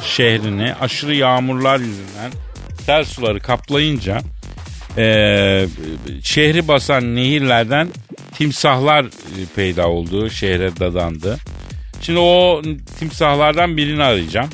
[0.04, 2.32] şehrini aşırı yağmurlar yüzünden
[2.86, 4.22] sel suları kaplayınca
[4.98, 5.68] eee,
[6.24, 7.88] şehri basan nehirlerden
[8.38, 10.30] timsahlar e, peyda oldu.
[10.30, 11.38] Şehre dadandı.
[12.02, 12.62] Şimdi o
[13.00, 14.50] timsahlardan birini arayacağım.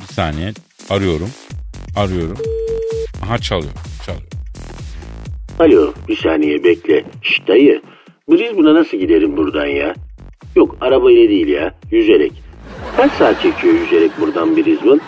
[0.00, 0.52] Bir saniye.
[0.90, 1.30] Arıyorum.
[1.96, 2.38] Arıyorum.
[3.24, 3.72] Aha çalıyor.
[4.06, 4.28] Çalıyor.
[5.58, 7.04] Alo bir saniye bekle.
[7.22, 7.82] Şşt dayı.
[8.28, 9.94] Brisbane'a nasıl giderim buradan ya?
[10.56, 12.32] Yok arabayla değil ya yüzerek.
[12.96, 15.00] Kaç saat çekiyor yüzerek buradan Brisbane?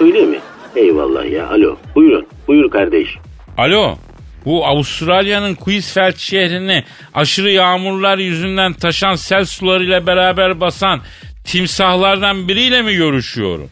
[0.00, 0.38] Öyle mi?
[0.76, 3.18] Eyvallah ya alo buyurun buyur kardeş.
[3.58, 3.96] Alo.
[4.44, 6.84] Bu Avustralya'nın Queensland şehrini
[7.14, 11.00] aşırı yağmurlar yüzünden taşan sel sularıyla beraber basan
[11.44, 13.68] timsahlardan biriyle mi görüşüyorum?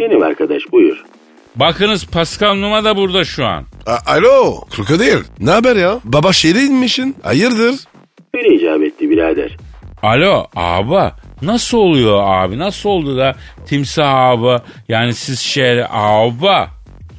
[0.00, 0.96] Benim arkadaş buyur.
[1.56, 3.64] Bakınız Pascal Numa da burada şu an.
[3.86, 5.18] A- Alo krokodil.
[5.40, 5.98] Ne haber ya?
[6.04, 7.16] Baba şehre inmişsin.
[7.22, 7.74] Hayırdır?
[8.34, 9.56] Böyle icap etti birader.
[10.02, 13.34] Alo abi nasıl oluyor abi nasıl oldu da
[13.66, 16.68] timsah abi yani siz şehre abi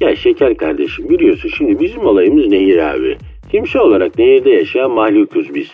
[0.00, 3.18] Ya şeker kardeşim biliyorsun şimdi bizim olayımız nehir abi.
[3.50, 5.68] Timsah olarak nehirde yaşayan mahlukuz biz.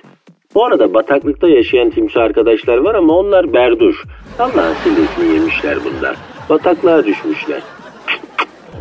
[0.54, 3.96] Bu arada bataklıkta yaşayan timsah arkadaşlar var ama onlar berduş.
[4.38, 6.16] Allah'ın sillesini yemişler bunlar.
[6.48, 7.62] Bataklığa düşmüşler.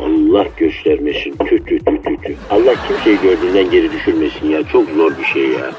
[0.02, 1.34] Allah göstermesin.
[1.48, 2.34] Tüh tüh tüh tüh tüh.
[2.50, 4.62] Allah kimseyi gördüğünden geri düşürmesin ya.
[4.72, 5.70] Çok zor bir şey ya.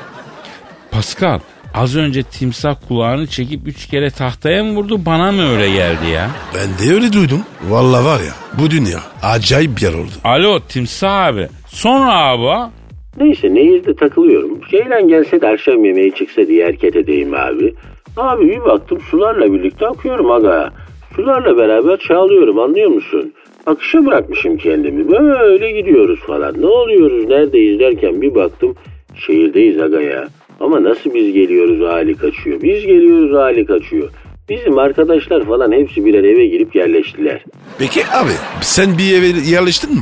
[0.92, 1.40] Pascal
[1.74, 6.30] az önce timsah kulağını çekip üç kere tahtaya mı vurdu bana mı öyle geldi ya?
[6.56, 7.42] Ben de öyle duydum.
[7.70, 10.12] Valla var ya bu dünya acayip bir yer oldu.
[10.24, 12.72] Alo timsah abi sonra abi
[13.18, 14.60] Neyse nehirde takılıyorum.
[14.72, 17.74] Ceylan gelse de akşam yemeği çıksa diye hareket edeyim abi.
[18.18, 20.74] Abi bir baktım sularla birlikte akıyorum aga.
[21.16, 23.34] Sularla beraber çağlıyorum anlıyor musun?
[23.66, 25.10] Akışa bırakmışım kendimi.
[25.10, 26.62] Böyle gidiyoruz falan.
[26.62, 28.76] Ne oluyoruz neredeyiz derken bir baktım
[29.16, 30.28] şehirdeyiz aga ya.
[30.62, 32.62] Ama nasıl biz geliyoruz hali kaçıyor.
[32.62, 34.10] Biz geliyoruz hali kaçıyor.
[34.50, 37.44] Bizim arkadaşlar falan hepsi birer eve girip yerleştiler.
[37.80, 38.32] Peki abi
[38.62, 40.02] sen bir eve yerleştin mi?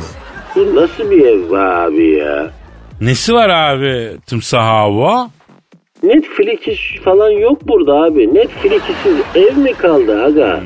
[0.56, 2.52] Bu nasıl bir ev be abi ya?
[3.02, 5.30] Nesi var abi timsah hava?
[6.04, 6.60] Netflix
[7.04, 8.34] falan yok burada abi.
[8.34, 10.60] Netflix'siz ev mi kaldı aga?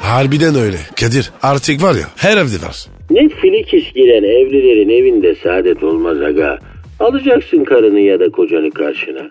[0.00, 0.76] Harbiden öyle.
[1.00, 2.86] Kadir artık var ya her evde var.
[3.10, 6.58] Netflix giren evlilerin evinde saadet olmaz aga.
[7.04, 9.30] Alacaksın karını ya da kocanı karşına.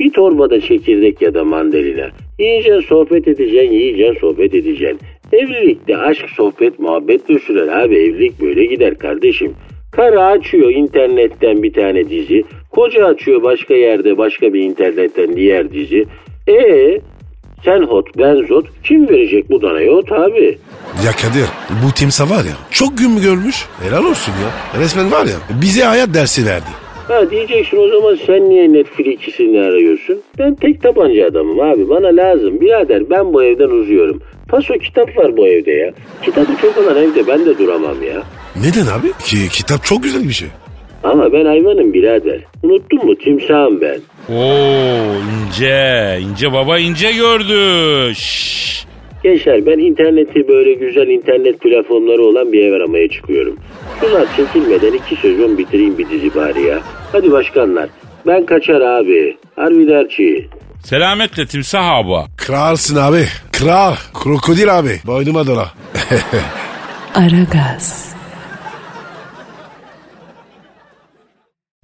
[0.00, 2.10] Bir torbada çekirdek ya da mandalina.
[2.38, 4.98] Yiyeceksin sohbet edeceksin, yiyeceksin sohbet edeceksin.
[5.32, 7.96] Evlilikte aşk, sohbet, muhabbetle sürer abi.
[7.96, 9.54] Evlilik böyle gider kardeşim.
[9.92, 12.44] Karı açıyor internetten bir tane dizi.
[12.70, 16.04] Koca açıyor başka yerde başka bir internetten diğer dizi.
[16.48, 16.98] E
[17.64, 20.58] sen hot ben zot kim verecek bu danaya ot abi?
[21.06, 21.48] Ya Kadir
[21.86, 23.66] bu timsah var ya çok gün mü görmüş?
[23.82, 24.80] Helal olsun ya.
[24.80, 26.81] Resmen var ya bize hayat dersi verdi.
[27.08, 30.20] Ha diyeceksin o zaman sen niye Netflix'ini arıyorsun?
[30.38, 32.60] Ben tek tabanca adamım abi bana lazım.
[32.60, 34.22] Birader ben bu evden uzuyorum.
[34.48, 35.90] Paso kitap var bu evde ya.
[36.24, 38.22] Kitabı çok olan evde ben de duramam ya.
[38.56, 39.12] Neden abi?
[39.24, 40.48] Ki kitap çok güzel bir şey.
[41.04, 42.40] Ama ben hayvanım birader.
[42.62, 44.00] Unuttun mu timsahım ben.
[44.34, 45.14] Oo
[45.46, 47.58] ince ince baba ince gördü.
[48.14, 48.86] Şşş.
[49.22, 53.56] Gençler ben interneti böyle güzel internet platformları olan bir ev aramaya çıkıyorum.
[54.00, 56.80] Sular çekilmeden iki sezon bitireyim bir dizi bari ya.
[57.12, 57.88] Hadi başkanlar.
[58.26, 59.36] Ben kaçar abi.
[59.56, 60.48] Harbiderçi.
[60.84, 62.28] Selametle timsah abi.
[62.36, 63.24] Kralsın abi.
[63.52, 63.94] Kral.
[64.24, 65.00] Krokodil abi.
[65.06, 65.72] Boynuma dola.
[67.14, 68.14] Aragaz.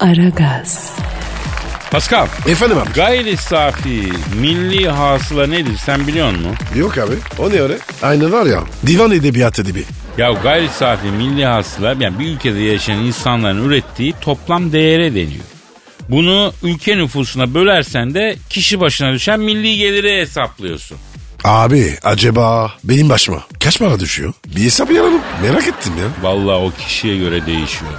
[0.00, 0.98] Aragaz.
[1.90, 2.92] Pascal Efendim abi.
[2.92, 6.56] gayri safi milli hasıla nedir sen biliyor musun?
[6.76, 7.12] Yok abi.
[7.38, 7.78] O ne öyle?
[8.02, 8.64] Aynı var ya.
[8.86, 9.84] Divan edebiyatı gibi.
[10.18, 15.44] Ya gayri safi milli hasıla yani bir ülkede yaşayan insanların ürettiği toplam değere deniyor.
[16.08, 20.96] Bunu ülke nüfusuna bölersen de kişi başına düşen milli geliri hesaplıyorsun.
[21.44, 24.32] Abi acaba benim başıma kaç para düşüyor?
[24.56, 25.20] Bir hesap yapalım.
[25.42, 26.06] Merak ettim ya.
[26.30, 27.92] Vallahi o kişiye göre değişiyor.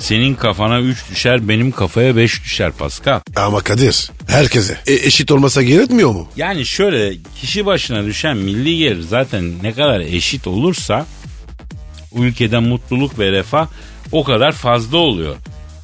[0.00, 3.20] Senin kafana 3 düşer benim kafaya 5 düşer Pascal.
[3.36, 6.28] Ama Kadir herkese e- eşit olmasa gerekmiyor mu?
[6.36, 11.06] Yani şöyle kişi başına düşen milli gelir zaten ne kadar eşit olursa
[12.16, 13.66] ülkede mutluluk ve refah
[14.12, 15.36] o kadar fazla oluyor.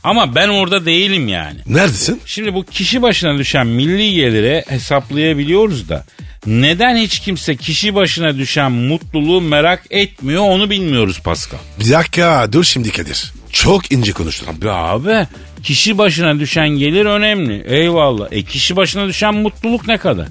[0.05, 1.59] Ama ben orada değilim yani.
[1.67, 2.21] Neredesin?
[2.27, 6.05] Şimdi bu kişi başına düşen milli gelire hesaplayabiliyoruz da
[6.47, 11.59] neden hiç kimse kişi başına düşen mutluluğu merak etmiyor onu bilmiyoruz Pascal.
[11.81, 13.33] Bir dakika dur şimdi Kadir.
[13.63, 14.47] Çok ince konuştun.
[14.47, 15.27] Abi abi
[15.63, 17.65] kişi başına düşen gelir önemli.
[17.67, 18.27] Eyvallah.
[18.31, 20.27] E kişi başına düşen mutluluk ne kadar?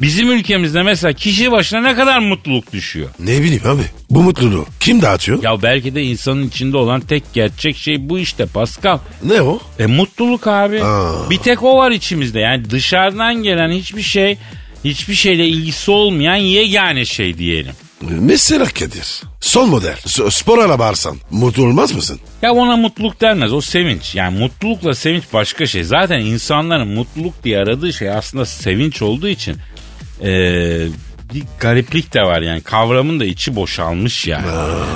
[0.00, 3.08] Bizim ülkemizde mesela kişi başına ne kadar mutluluk düşüyor?
[3.18, 3.82] Ne bileyim abi.
[4.10, 5.42] Bu mutluluğu kim dağıtıyor?
[5.42, 8.98] Ya belki de insanın içinde olan tek gerçek şey bu işte Pascal.
[9.22, 9.60] Ne o?
[9.78, 10.84] E mutluluk abi.
[10.84, 11.30] Aa.
[11.30, 12.40] Bir tek o var içimizde.
[12.40, 14.38] Yani dışarıdan gelen hiçbir şey,
[14.84, 17.74] hiçbir şeyle ilgisi olmayan yegane şey diyelim.
[18.02, 19.22] Mesela Kadir.
[19.40, 19.96] Son model.
[20.30, 22.20] Spor araba alsan mutlu olmaz mısın?
[22.42, 24.14] Ya ona mutluluk denmez o sevinç.
[24.14, 25.84] Yani mutlulukla sevinç başka şey.
[25.84, 29.56] Zaten insanların mutluluk diye aradığı şey aslında sevinç olduğu için
[30.22, 30.88] eee,
[31.34, 34.46] bir gariplik de var yani kavramın da içi boşalmış yani.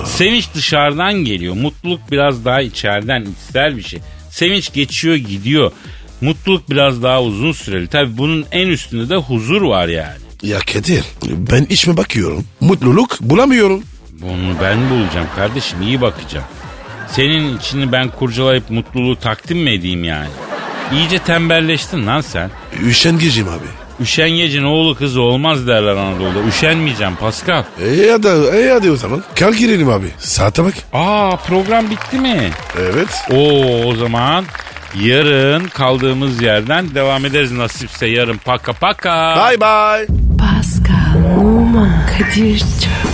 [0.07, 1.55] Sevinç dışarıdan geliyor.
[1.55, 4.01] Mutluluk biraz daha içeriden içsel bir şey.
[4.31, 5.73] Sevinç geçiyor gidiyor.
[6.21, 7.87] Mutluluk biraz daha uzun süreli.
[7.89, 10.24] Tabii bunun en üstünde de huzur var yani.
[10.45, 12.45] Ya Kadir ben içime bakıyorum.
[12.61, 13.83] Mutluluk bulamıyorum.
[14.13, 16.47] Bunu ben bulacağım kardeşim iyi bakacağım.
[17.13, 20.29] Senin içini ben kurcalayıp mutluluğu takdim mi edeyim yani?
[20.93, 22.51] İyice tembelleştin lan sen.
[22.87, 23.67] Üşengecim abi.
[24.01, 26.49] Üşengecin oğlu kızı olmaz derler Anadolu'da.
[26.49, 27.65] Üşenmeyeceğim Pascal.
[27.83, 29.23] E ya da e hadi o zaman.
[29.35, 30.07] Kalk girelim abi.
[30.19, 30.75] Saate bak.
[30.93, 32.51] Aa program bitti mi?
[32.81, 33.09] Evet.
[33.31, 34.45] Oo o zaman
[35.01, 39.35] yarın kaldığımız yerden devam ederiz nasipse yarın paka paka.
[39.49, 40.07] Bye bye.
[40.39, 43.14] Pascal, Oman, Kadir çok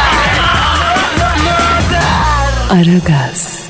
[2.71, 3.60] Aragaz.